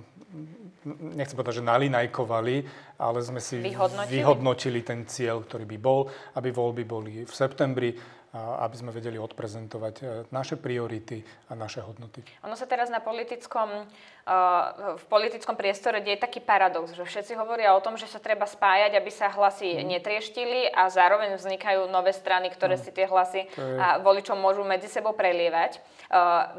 nechcem 1.16 1.38
povedať, 1.38 1.64
že 1.64 1.70
nalinajkovali, 1.70 2.56
ale 3.00 3.20
sme 3.24 3.40
si 3.40 3.62
vyhodnotili, 3.64 4.14
vyhodnotili 4.14 4.80
ten 4.84 5.08
cieľ, 5.08 5.42
ktorý 5.46 5.66
by 5.66 5.78
bol, 5.80 6.10
aby 6.36 6.50
voľby 6.52 6.84
boli 6.84 7.12
v 7.24 7.34
septembri, 7.34 7.94
aby 8.34 8.74
sme 8.74 8.90
vedeli 8.90 9.22
odprezentovať 9.22 9.96
e, 10.02 10.04
naše 10.34 10.58
priority 10.58 11.22
a 11.22 11.54
naše 11.54 11.86
hodnoty. 11.86 12.26
Ono 12.42 12.58
sa 12.58 12.66
teraz 12.66 12.90
na 12.90 12.98
politickom 12.98 13.86
v 14.24 15.04
politickom 15.12 15.60
priestore 15.60 16.00
deje 16.00 16.16
taký 16.16 16.40
paradox, 16.40 16.96
že 16.96 17.04
všetci 17.04 17.36
hovoria 17.36 17.76
o 17.76 17.84
tom, 17.84 18.00
že 18.00 18.08
sa 18.08 18.24
treba 18.24 18.48
spájať, 18.48 18.96
aby 18.96 19.12
sa 19.12 19.28
hlasy 19.28 19.76
mm. 19.76 19.84
netrieštili 19.84 20.72
a 20.72 20.88
zároveň 20.88 21.36
vznikajú 21.36 21.92
nové 21.92 22.16
strany, 22.16 22.48
ktoré 22.48 22.80
mm. 22.80 22.84
si 22.88 22.90
tie 22.96 23.04
hlasy 23.04 23.42
je... 23.52 23.76
a 23.76 24.00
voličom 24.00 24.40
môžu 24.40 24.64
medzi 24.64 24.88
sebou 24.88 25.12
prelievať. 25.12 25.84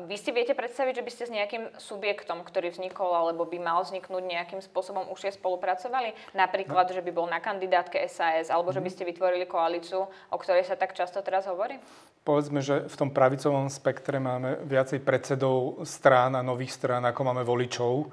Vy 0.04 0.16
si 0.20 0.28
viete 0.34 0.52
predstaviť, 0.52 1.00
že 1.00 1.04
by 1.06 1.10
ste 1.14 1.24
s 1.24 1.32
nejakým 1.32 1.64
subjektom, 1.80 2.44
ktorý 2.44 2.68
vznikol 2.68 3.16
alebo 3.16 3.48
by 3.48 3.56
mal 3.56 3.80
vzniknúť 3.80 4.24
nejakým 4.28 4.60
spôsobom 4.60 5.08
už 5.08 5.32
spolupracovali? 5.32 6.12
Napríklad, 6.36 6.92
no. 6.92 6.94
že 6.94 7.00
by 7.00 7.10
bol 7.16 7.24
na 7.24 7.40
kandidátke 7.40 7.96
SAS 8.12 8.52
alebo 8.52 8.76
že 8.76 8.84
by 8.84 8.92
mm. 8.92 8.94
ste 8.98 9.08
vytvorili 9.08 9.48
koalíciu, 9.48 10.04
o 10.04 10.36
ktorej 10.36 10.68
sa 10.68 10.76
tak 10.76 10.92
často 10.92 11.24
teraz 11.24 11.48
hovorí? 11.48 11.80
Povedzme, 12.24 12.64
že 12.64 12.88
v 12.88 12.96
tom 12.96 13.12
pravicovom 13.12 13.68
spektre 13.68 14.16
máme 14.16 14.64
viacej 14.64 15.04
predsedov 15.04 15.84
strán 15.84 16.32
a 16.32 16.40
nových 16.40 16.72
strán, 16.72 17.04
ako 17.04 17.20
máme 17.20 17.44
voličov. 17.54 18.10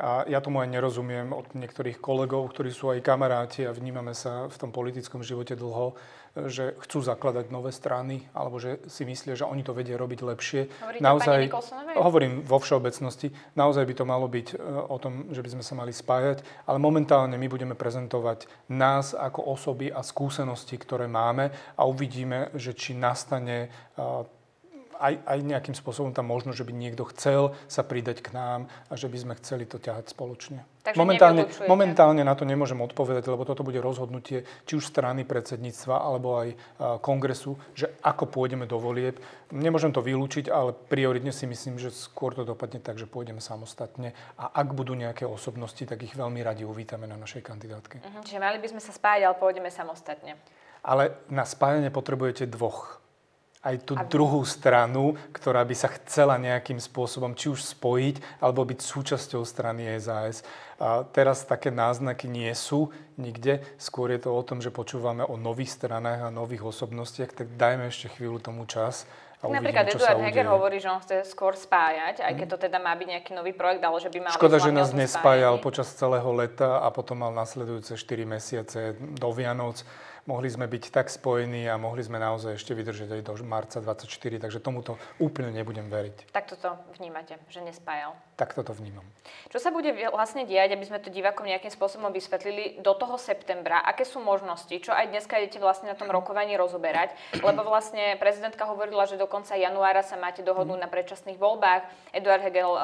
A 0.00 0.24
ja 0.24 0.40
tomu 0.40 0.64
aj 0.64 0.72
nerozumiem 0.72 1.28
od 1.36 1.52
niektorých 1.52 2.00
kolegov, 2.00 2.48
ktorí 2.56 2.72
sú 2.72 2.88
aj 2.88 3.04
kamaráti 3.04 3.68
a 3.68 3.76
vnímame 3.76 4.16
sa 4.16 4.48
v 4.48 4.56
tom 4.56 4.72
politickom 4.72 5.20
živote 5.20 5.52
dlho, 5.52 5.92
že 6.48 6.72
chcú 6.86 7.04
zakladať 7.04 7.52
nové 7.52 7.68
strany, 7.68 8.24
alebo 8.32 8.56
že 8.56 8.80
si 8.88 9.04
myslia, 9.04 9.36
že 9.36 9.44
oni 9.44 9.60
to 9.60 9.76
vedia 9.76 10.00
robiť 10.00 10.20
lepšie. 10.24 10.60
Hovoríte 10.72 11.04
naozaj, 11.04 11.40
hovorím 12.00 12.40
vo 12.46 12.56
všeobecnosti, 12.56 13.28
naozaj 13.60 13.84
by 13.84 13.94
to 14.00 14.04
malo 14.08 14.24
byť 14.24 14.46
e, 14.48 14.56
o 14.88 14.96
tom, 14.96 15.28
že 15.36 15.44
by 15.44 15.58
sme 15.58 15.64
sa 15.68 15.74
mali 15.76 15.92
spájať, 15.92 16.64
ale 16.64 16.80
momentálne 16.80 17.36
my 17.36 17.48
budeme 17.52 17.76
prezentovať 17.76 18.48
nás 18.72 19.12
ako 19.12 19.52
osoby 19.52 19.92
a 19.92 20.00
skúsenosti, 20.00 20.80
ktoré 20.80 21.12
máme 21.12 21.52
a 21.76 21.84
uvidíme, 21.84 22.48
že 22.56 22.72
či 22.72 22.96
nastane 22.96 23.68
e, 23.68 23.68
aj, 25.00 25.24
aj 25.24 25.38
nejakým 25.40 25.72
spôsobom 25.72 26.12
tam 26.12 26.28
možno, 26.28 26.52
že 26.52 26.68
by 26.68 26.76
niekto 26.76 27.08
chcel 27.10 27.56
sa 27.66 27.80
pridať 27.80 28.20
k 28.20 28.36
nám 28.36 28.68
a 28.86 28.92
že 28.94 29.08
by 29.08 29.16
sme 29.16 29.34
chceli 29.40 29.64
to 29.64 29.80
ťahať 29.80 30.12
spoločne. 30.12 30.60
Takže 30.80 30.96
momentálne, 30.96 31.44
momentálne 31.68 32.22
na 32.24 32.32
to 32.32 32.48
nemôžem 32.48 32.80
odpovedať, 32.80 33.28
lebo 33.28 33.44
toto 33.44 33.60
bude 33.60 33.80
rozhodnutie 33.84 34.48
či 34.64 34.72
už 34.80 34.84
strany 34.88 35.28
predsedníctva 35.28 35.92
alebo 35.92 36.40
aj 36.40 36.48
kongresu, 37.04 37.56
že 37.76 38.00
ako 38.00 38.32
pôjdeme 38.32 38.64
do 38.64 38.80
volieb. 38.80 39.20
Nemôžem 39.52 39.92
to 39.92 40.00
vylúčiť, 40.00 40.48
ale 40.48 40.72
prioritne 40.72 41.36
si 41.36 41.44
myslím, 41.44 41.76
že 41.76 41.92
skôr 41.92 42.32
to 42.32 42.48
dopadne 42.48 42.80
tak, 42.80 42.96
že 42.96 43.04
pôjdeme 43.04 43.44
samostatne 43.44 44.16
a 44.40 44.56
ak 44.56 44.72
budú 44.72 44.96
nejaké 44.96 45.28
osobnosti, 45.28 45.84
tak 45.84 46.00
ich 46.00 46.16
veľmi 46.16 46.40
radi 46.40 46.64
uvítame 46.64 47.04
na 47.04 47.20
našej 47.20 47.44
kandidátke. 47.44 48.00
Uh-huh, 48.00 48.24
čiže 48.24 48.40
mali 48.40 48.56
by 48.56 48.68
sme 48.72 48.80
sa 48.80 48.92
spájať, 48.96 49.28
ale 49.28 49.36
pôjdeme 49.36 49.68
samostatne. 49.68 50.40
Ale 50.80 51.12
na 51.28 51.44
spájanie 51.44 51.92
potrebujete 51.92 52.48
dvoch 52.48 53.04
aj 53.60 53.76
tú 53.84 53.92
Aby... 53.92 54.08
druhú 54.08 54.40
stranu, 54.48 55.20
ktorá 55.36 55.60
by 55.68 55.76
sa 55.76 55.92
chcela 55.92 56.40
nejakým 56.40 56.80
spôsobom 56.80 57.36
či 57.36 57.52
už 57.52 57.60
spojiť, 57.76 58.40
alebo 58.40 58.64
byť 58.64 58.80
súčasťou 58.80 59.44
strany 59.44 59.92
SAS. 60.00 60.40
A 60.80 61.04
teraz 61.04 61.44
také 61.44 61.68
náznaky 61.68 62.24
nie 62.24 62.48
sú 62.56 62.88
nikde. 63.20 63.60
Skôr 63.76 64.16
je 64.16 64.24
to 64.24 64.32
o 64.32 64.40
tom, 64.40 64.64
že 64.64 64.72
počúvame 64.72 65.20
o 65.28 65.36
nových 65.36 65.76
stranách 65.76 66.32
a 66.32 66.32
nových 66.32 66.64
osobnostiach, 66.64 67.36
tak 67.36 67.52
dajme 67.60 67.92
ešte 67.92 68.08
chvíľu 68.16 68.40
tomu 68.40 68.64
čas. 68.64 69.04
A 69.40 69.48
Napríklad 69.48 69.88
uvidíme, 69.88 70.04
Eduard 70.04 70.20
Heger 70.20 70.46
hovorí, 70.52 70.76
že 70.84 70.88
on 70.92 71.00
chce 71.00 71.24
skôr 71.24 71.56
spájať, 71.56 72.20
aj 72.20 72.32
keď 72.36 72.46
to 72.52 72.58
teda 72.68 72.76
má 72.76 72.92
byť 72.92 73.08
nejaký 73.08 73.32
nový 73.32 73.56
projekt, 73.56 73.80
ale 73.80 73.96
že 73.96 74.12
by 74.12 74.18
mal 74.20 74.36
Škoda, 74.36 74.60
že 74.60 74.68
nás 74.68 74.92
nespájal 74.92 75.56
spájanie. 75.56 75.64
počas 75.64 75.88
celého 75.96 76.28
leta 76.36 76.84
a 76.84 76.92
potom 76.92 77.24
mal 77.24 77.32
nasledujúce 77.32 77.96
4 77.96 78.28
mesiace 78.28 79.00
do 79.00 79.28
Vianoc 79.32 79.80
mohli 80.28 80.48
sme 80.50 80.68
byť 80.68 80.92
tak 80.92 81.08
spojení 81.08 81.68
a 81.68 81.80
mohli 81.80 82.04
sme 82.04 82.20
naozaj 82.20 82.56
ešte 82.56 82.76
vydržať 82.76 83.08
aj 83.12 83.22
do 83.24 83.32
marca 83.44 83.78
24, 83.80 84.08
takže 84.40 84.60
tomuto 84.60 85.00
úplne 85.20 85.52
nebudem 85.52 85.88
veriť. 85.88 86.32
Tak 86.32 86.50
toto 86.50 86.76
vnímate, 86.96 87.40
že 87.48 87.60
nespájal? 87.60 88.16
Tak 88.40 88.56
toto 88.56 88.72
vnímam. 88.72 89.04
Čo 89.52 89.60
sa 89.60 89.68
bude 89.68 89.92
vlastne 90.08 90.48
diať, 90.48 90.72
aby 90.72 90.84
sme 90.88 90.96
to 90.96 91.12
divákom 91.12 91.44
nejakým 91.44 91.68
spôsobom 91.68 92.08
vysvetlili 92.08 92.80
do 92.80 92.96
toho 92.96 93.20
septembra? 93.20 93.84
Aké 93.84 94.08
sú 94.08 94.16
možnosti? 94.24 94.72
Čo 94.72 94.96
aj 94.96 95.12
dneska 95.12 95.36
idete 95.36 95.60
vlastne 95.60 95.92
na 95.92 95.96
tom 95.98 96.08
rokovaní 96.08 96.56
rozoberať? 96.56 97.12
Lebo 97.36 97.60
vlastne 97.68 98.16
prezidentka 98.16 98.64
hovorila, 98.64 99.04
že 99.04 99.20
do 99.20 99.28
konca 99.28 99.60
januára 99.60 100.00
sa 100.00 100.16
máte 100.16 100.40
dohodnúť 100.40 100.80
na 100.80 100.88
predčasných 100.88 101.36
voľbách. 101.36 101.84
Eduard 102.16 102.40
Heger, 102.40 102.64
eh, 102.64 102.78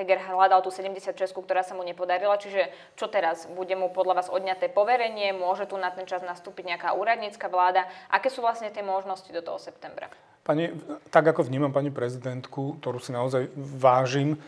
Heger 0.00 0.22
hľadal 0.22 0.62
tú 0.62 0.70
76, 0.70 1.42
ktorá 1.42 1.66
sa 1.66 1.74
mu 1.74 1.82
nepodarila. 1.82 2.38
Čiže 2.38 2.70
čo 2.94 3.10
teraz? 3.10 3.50
Bude 3.50 3.74
mu 3.74 3.90
podľa 3.90 4.22
vás 4.22 4.28
odňaté 4.30 4.70
poverenie? 4.70 5.34
Môže 5.34 5.66
tu 5.66 5.74
na 5.76 5.90
ten 5.90 6.06
čas 6.06 6.22
nastúpiť 6.22 6.55
nejaká 6.62 6.96
úradnícka 6.96 7.50
vláda? 7.50 7.84
Aké 8.08 8.32
sú 8.32 8.40
vlastne 8.40 8.72
tie 8.72 8.84
možnosti 8.84 9.28
do 9.28 9.42
toho 9.42 9.58
septembra? 9.60 10.08
Pani, 10.46 10.70
tak 11.10 11.26
ako 11.26 11.42
vnímam 11.42 11.74
pani 11.74 11.90
prezidentku, 11.90 12.78
ktorú 12.78 13.02
si 13.02 13.10
naozaj 13.10 13.50
vážim, 13.56 14.38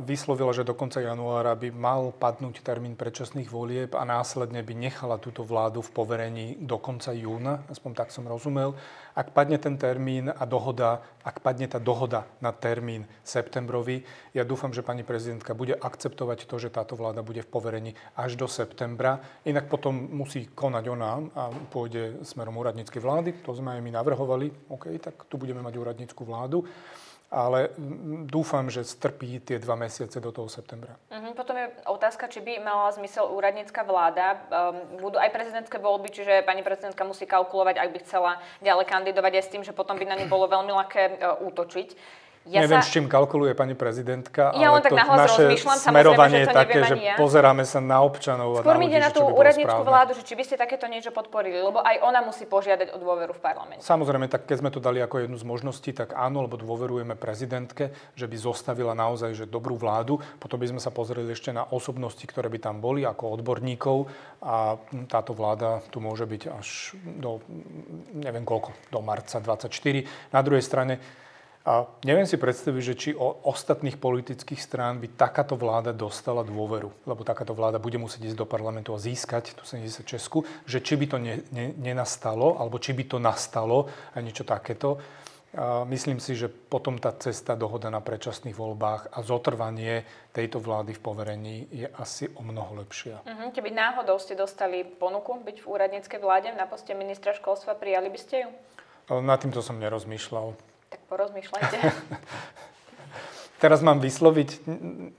vyslovila, 0.00 0.56
že 0.56 0.64
do 0.64 0.72
konca 0.72 1.04
januára 1.04 1.52
by 1.52 1.68
mal 1.68 2.16
padnúť 2.16 2.64
termín 2.64 2.96
predčasných 2.96 3.52
volieb 3.52 3.92
a 3.92 4.08
následne 4.08 4.64
by 4.64 4.72
nechala 4.72 5.20
túto 5.20 5.44
vládu 5.44 5.84
v 5.84 5.92
poverení 5.92 6.46
do 6.64 6.80
konca 6.80 7.12
júna, 7.12 7.60
aspoň 7.68 7.92
tak 7.92 8.08
som 8.08 8.24
rozumel. 8.24 8.72
Ak 9.12 9.36
padne 9.36 9.60
ten 9.60 9.76
termín 9.76 10.32
a 10.32 10.44
dohoda, 10.48 11.04
ak 11.20 11.44
padne 11.44 11.68
tá 11.68 11.76
dohoda 11.76 12.24
na 12.40 12.56
termín 12.56 13.04
septembrový, 13.20 14.00
ja 14.32 14.48
dúfam, 14.48 14.72
že 14.72 14.86
pani 14.86 15.04
prezidentka 15.04 15.52
bude 15.52 15.76
akceptovať 15.76 16.48
to, 16.48 16.56
že 16.56 16.72
táto 16.72 16.96
vláda 16.96 17.20
bude 17.20 17.44
v 17.44 17.52
poverení 17.52 17.92
až 18.16 18.40
do 18.40 18.48
septembra. 18.48 19.20
Inak 19.44 19.68
potom 19.68 19.92
musí 19.92 20.48
konať 20.48 20.84
ona 20.88 21.20
a 21.36 21.52
pôjde 21.68 22.24
smerom 22.24 22.56
úradníckej 22.56 23.02
vlády. 23.02 23.30
To 23.44 23.52
sme 23.52 23.76
aj 23.76 23.84
my 23.84 23.90
navrhovali. 23.92 24.72
OK, 24.72 24.88
tak 25.02 25.28
tu 25.28 25.36
budeme 25.36 25.60
mať 25.60 25.74
úradnícku 25.76 26.22
vládu 26.24 26.64
ale 27.30 27.70
dúfam, 28.26 28.66
že 28.66 28.82
strpí 28.82 29.38
tie 29.38 29.62
dva 29.62 29.78
mesiace 29.78 30.18
do 30.18 30.34
toho 30.34 30.50
septembra. 30.50 30.98
Uh-huh. 31.14 31.30
Potom 31.38 31.54
je 31.54 31.70
otázka, 31.86 32.26
či 32.26 32.42
by 32.42 32.58
mala 32.58 32.90
zmysel 32.90 33.30
úradnícka 33.30 33.86
vláda. 33.86 34.42
Um, 34.50 34.98
budú 34.98 35.22
aj 35.22 35.30
prezidentské 35.30 35.78
voľby, 35.78 36.10
čiže 36.10 36.42
pani 36.42 36.66
prezidentka 36.66 37.06
musí 37.06 37.30
kalkulovať, 37.30 37.78
ak 37.78 37.90
by 37.94 37.98
chcela 38.02 38.42
ďalej 38.58 38.86
kandidovať 38.90 39.32
aj 39.38 39.44
s 39.46 39.52
tým, 39.54 39.62
že 39.62 39.70
potom 39.70 39.94
by 39.94 40.10
na 40.10 40.18
ňu 40.18 40.26
bolo 40.26 40.50
veľmi 40.50 40.74
ľahké 40.74 41.02
uh, 41.22 41.46
útočiť. 41.46 41.94
Ja 42.48 42.64
Neviem, 42.64 42.80
sa... 42.80 42.88
s 42.88 42.96
čím 42.96 43.04
kalkuluje 43.04 43.52
pani 43.52 43.76
prezidentka, 43.76 44.56
ja 44.56 44.72
ale 44.72 44.80
tak 44.80 44.96
to 44.96 44.96
naše 44.96 45.60
smerovanie 45.60 46.42
je 46.42 46.48
také, 46.48 46.78
že 46.88 46.96
ja. 46.96 47.12
pozeráme 47.20 47.68
sa 47.68 47.84
na 47.84 48.00
občanov 48.00 48.64
Skôr 48.64 48.80
ľudí, 48.80 48.88
ide 48.88 48.96
na 48.96 49.12
tú 49.12 49.28
úradnícku 49.28 49.84
vládu, 49.84 50.16
že 50.16 50.24
či 50.24 50.40
by 50.40 50.48
ste 50.48 50.56
takéto 50.56 50.88
niečo 50.88 51.12
podporili, 51.12 51.60
lebo 51.60 51.84
aj 51.84 52.00
ona 52.00 52.24
musí 52.24 52.48
požiadať 52.48 52.96
o 52.96 52.98
dôveru 52.98 53.36
v 53.36 53.40
parlamente. 53.44 53.84
Samozrejme, 53.84 54.24
tak 54.32 54.48
keď 54.48 54.56
sme 54.56 54.72
to 54.72 54.80
dali 54.80 55.04
ako 55.04 55.28
jednu 55.28 55.36
z 55.36 55.44
možností, 55.44 55.92
tak 55.92 56.16
áno, 56.16 56.48
lebo 56.48 56.56
dôverujeme 56.56 57.12
prezidentke, 57.12 57.92
že 58.16 58.24
by 58.24 58.36
zostavila 58.40 58.96
naozaj 58.96 59.36
že 59.36 59.44
dobrú 59.44 59.76
vládu. 59.76 60.16
Potom 60.40 60.56
by 60.56 60.72
sme 60.72 60.80
sa 60.80 60.88
pozreli 60.88 61.28
ešte 61.28 61.52
na 61.52 61.68
osobnosti, 61.68 62.24
ktoré 62.24 62.48
by 62.48 62.56
tam 62.56 62.80
boli 62.80 63.04
ako 63.04 63.36
odborníkov 63.36 64.08
a 64.40 64.80
táto 65.12 65.36
vláda 65.36 65.84
tu 65.92 66.00
môže 66.00 66.24
byť 66.24 66.42
až 66.56 66.96
do, 67.20 67.44
neviem 68.16 68.48
koľko, 68.48 68.72
do 68.88 69.04
marca 69.04 69.36
24. 69.44 70.32
Na 70.32 70.40
druhej 70.40 70.64
strane 70.64 71.20
a 71.60 71.84
neviem 72.08 72.24
si 72.24 72.40
predstaviť, 72.40 72.82
že 72.82 72.94
či 72.96 73.10
o 73.12 73.44
ostatných 73.44 74.00
politických 74.00 74.56
strán 74.56 74.96
by 74.96 75.12
takáto 75.12 75.60
vláda 75.60 75.92
dostala 75.92 76.40
dôveru, 76.40 76.88
lebo 77.04 77.20
takáto 77.20 77.52
vláda 77.52 77.76
bude 77.76 78.00
musieť 78.00 78.32
ísť 78.32 78.38
do 78.40 78.48
parlamentu 78.48 78.96
a 78.96 79.02
získať 79.02 79.52
tú 79.52 79.68
70 79.68 80.08
Česku, 80.08 80.40
že 80.64 80.80
či 80.80 80.96
by 80.96 81.06
to 81.12 81.16
ne, 81.20 81.44
ne, 81.52 81.76
nenastalo, 81.76 82.56
alebo 82.56 82.80
či 82.80 82.96
by 82.96 83.04
to 83.04 83.20
nastalo 83.20 83.92
a 84.16 84.24
niečo 84.24 84.48
takéto. 84.48 85.04
myslím 85.84 86.16
si, 86.16 86.32
že 86.32 86.48
potom 86.48 86.96
tá 86.96 87.12
cesta 87.12 87.52
dohoda 87.52 87.92
na 87.92 88.00
predčasných 88.00 88.56
voľbách 88.56 89.12
a 89.12 89.20
zotrvanie 89.20 90.08
tejto 90.32 90.64
vlády 90.64 90.96
v 90.96 91.04
poverení 91.04 91.56
je 91.76 91.92
asi 92.00 92.24
o 92.40 92.40
mnoho 92.40 92.80
lepšia. 92.80 93.20
Uh-huh. 93.20 93.52
Keby 93.52 93.68
náhodou 93.68 94.16
ste 94.16 94.32
dostali 94.32 94.80
ponuku 94.80 95.36
byť 95.44 95.56
v 95.60 95.66
úradníckej 95.68 96.24
vláde 96.24 96.56
na 96.56 96.64
poste 96.64 96.96
ministra 96.96 97.36
školstva, 97.36 97.76
prijali 97.76 98.08
by 98.08 98.16
ste 98.16 98.48
ju? 98.48 98.50
Na 99.20 99.36
týmto 99.36 99.60
som 99.60 99.76
nerozmýšľal. 99.76 100.69
Tak 100.90 101.00
porozmýšľajte. 101.06 101.76
Teraz 103.62 103.84
mám 103.84 104.00
vysloviť 104.00 104.64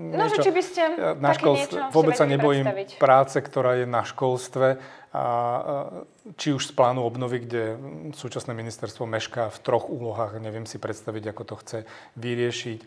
No, 0.02 0.26
že 0.26 0.42
či 0.42 0.50
by 0.50 0.62
ste 0.66 0.82
na 1.22 1.30
školstve. 1.32 1.94
Vôbec 1.94 2.18
sa 2.18 2.26
nebojím 2.26 2.66
predstaviť. 2.66 2.90
práce, 2.98 3.38
ktorá 3.38 3.78
je 3.78 3.86
na 3.86 4.02
školstve 4.02 4.82
a 5.12 5.24
či 6.40 6.56
už 6.56 6.72
z 6.72 6.74
plánu 6.78 7.04
obnovy, 7.04 7.44
kde 7.44 7.76
súčasné 8.16 8.56
ministerstvo 8.56 9.04
mešká 9.04 9.52
v 9.52 9.60
troch 9.60 9.92
úlohách, 9.92 10.40
neviem 10.40 10.64
si 10.64 10.80
predstaviť, 10.80 11.36
ako 11.36 11.44
to 11.44 11.56
chce 11.60 11.80
vyriešiť. 12.16 12.80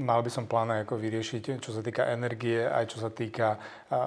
Mal 0.00 0.20
by 0.24 0.30
som 0.32 0.48
plán 0.48 0.72
ako 0.72 0.96
vyriešiť, 0.96 1.60
čo 1.60 1.76
sa 1.76 1.84
týka 1.84 2.08
energie, 2.08 2.64
aj 2.64 2.96
čo 2.96 3.04
sa 3.04 3.12
týka 3.12 3.60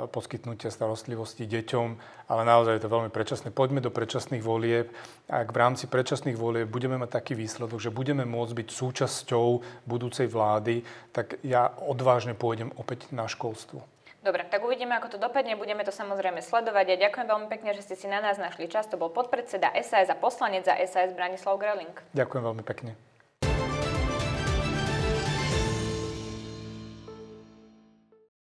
poskytnutia 0.09 0.73
starostlivosti 0.73 1.45
deťom, 1.45 1.87
ale 2.33 2.41
naozaj 2.49 2.81
je 2.81 2.83
to 2.89 2.93
veľmi 2.97 3.13
predčasné. 3.13 3.53
Poďme 3.53 3.85
do 3.85 3.93
predčasných 3.93 4.41
volieb. 4.41 4.89
Ak 5.29 5.53
v 5.53 5.61
rámci 5.61 5.85
predčasných 5.85 6.41
volieb 6.41 6.65
budeme 6.65 6.97
mať 6.97 7.21
taký 7.21 7.37
výsledok, 7.37 7.77
že 7.77 7.93
budeme 7.93 8.25
môcť 8.25 8.53
byť 8.57 8.67
súčasťou 8.73 9.47
budúcej 9.85 10.25
vlády, 10.25 10.81
tak 11.13 11.37
ja 11.45 11.69
odvážne 11.69 12.33
pôjdem 12.33 12.73
opäť 12.81 13.13
na 13.13 13.29
školstvo. 13.29 13.85
Dobre, 14.25 14.41
tak 14.49 14.65
uvidíme, 14.65 14.97
ako 14.97 15.15
to 15.15 15.17
dopadne. 15.21 15.53
Budeme 15.53 15.85
to 15.85 15.93
samozrejme 15.93 16.41
sledovať. 16.41 16.97
Ja 16.97 16.97
ďakujem 16.97 17.29
veľmi 17.29 17.45
pekne, 17.45 17.77
že 17.77 17.85
ste 17.85 17.93
si 17.93 18.09
na 18.09 18.25
nás 18.25 18.41
našli 18.41 18.65
čas. 18.65 18.89
To 18.89 18.97
bol 18.97 19.13
podpredseda 19.13 19.69
SAS 19.85 20.09
a 20.09 20.17
poslanec 20.17 20.65
za 20.65 20.73
SAS 20.89 21.13
Branislav 21.13 21.61
Greling. 21.61 21.93
Ďakujem 22.17 22.41
veľmi 22.41 22.63
pekne. 22.65 22.97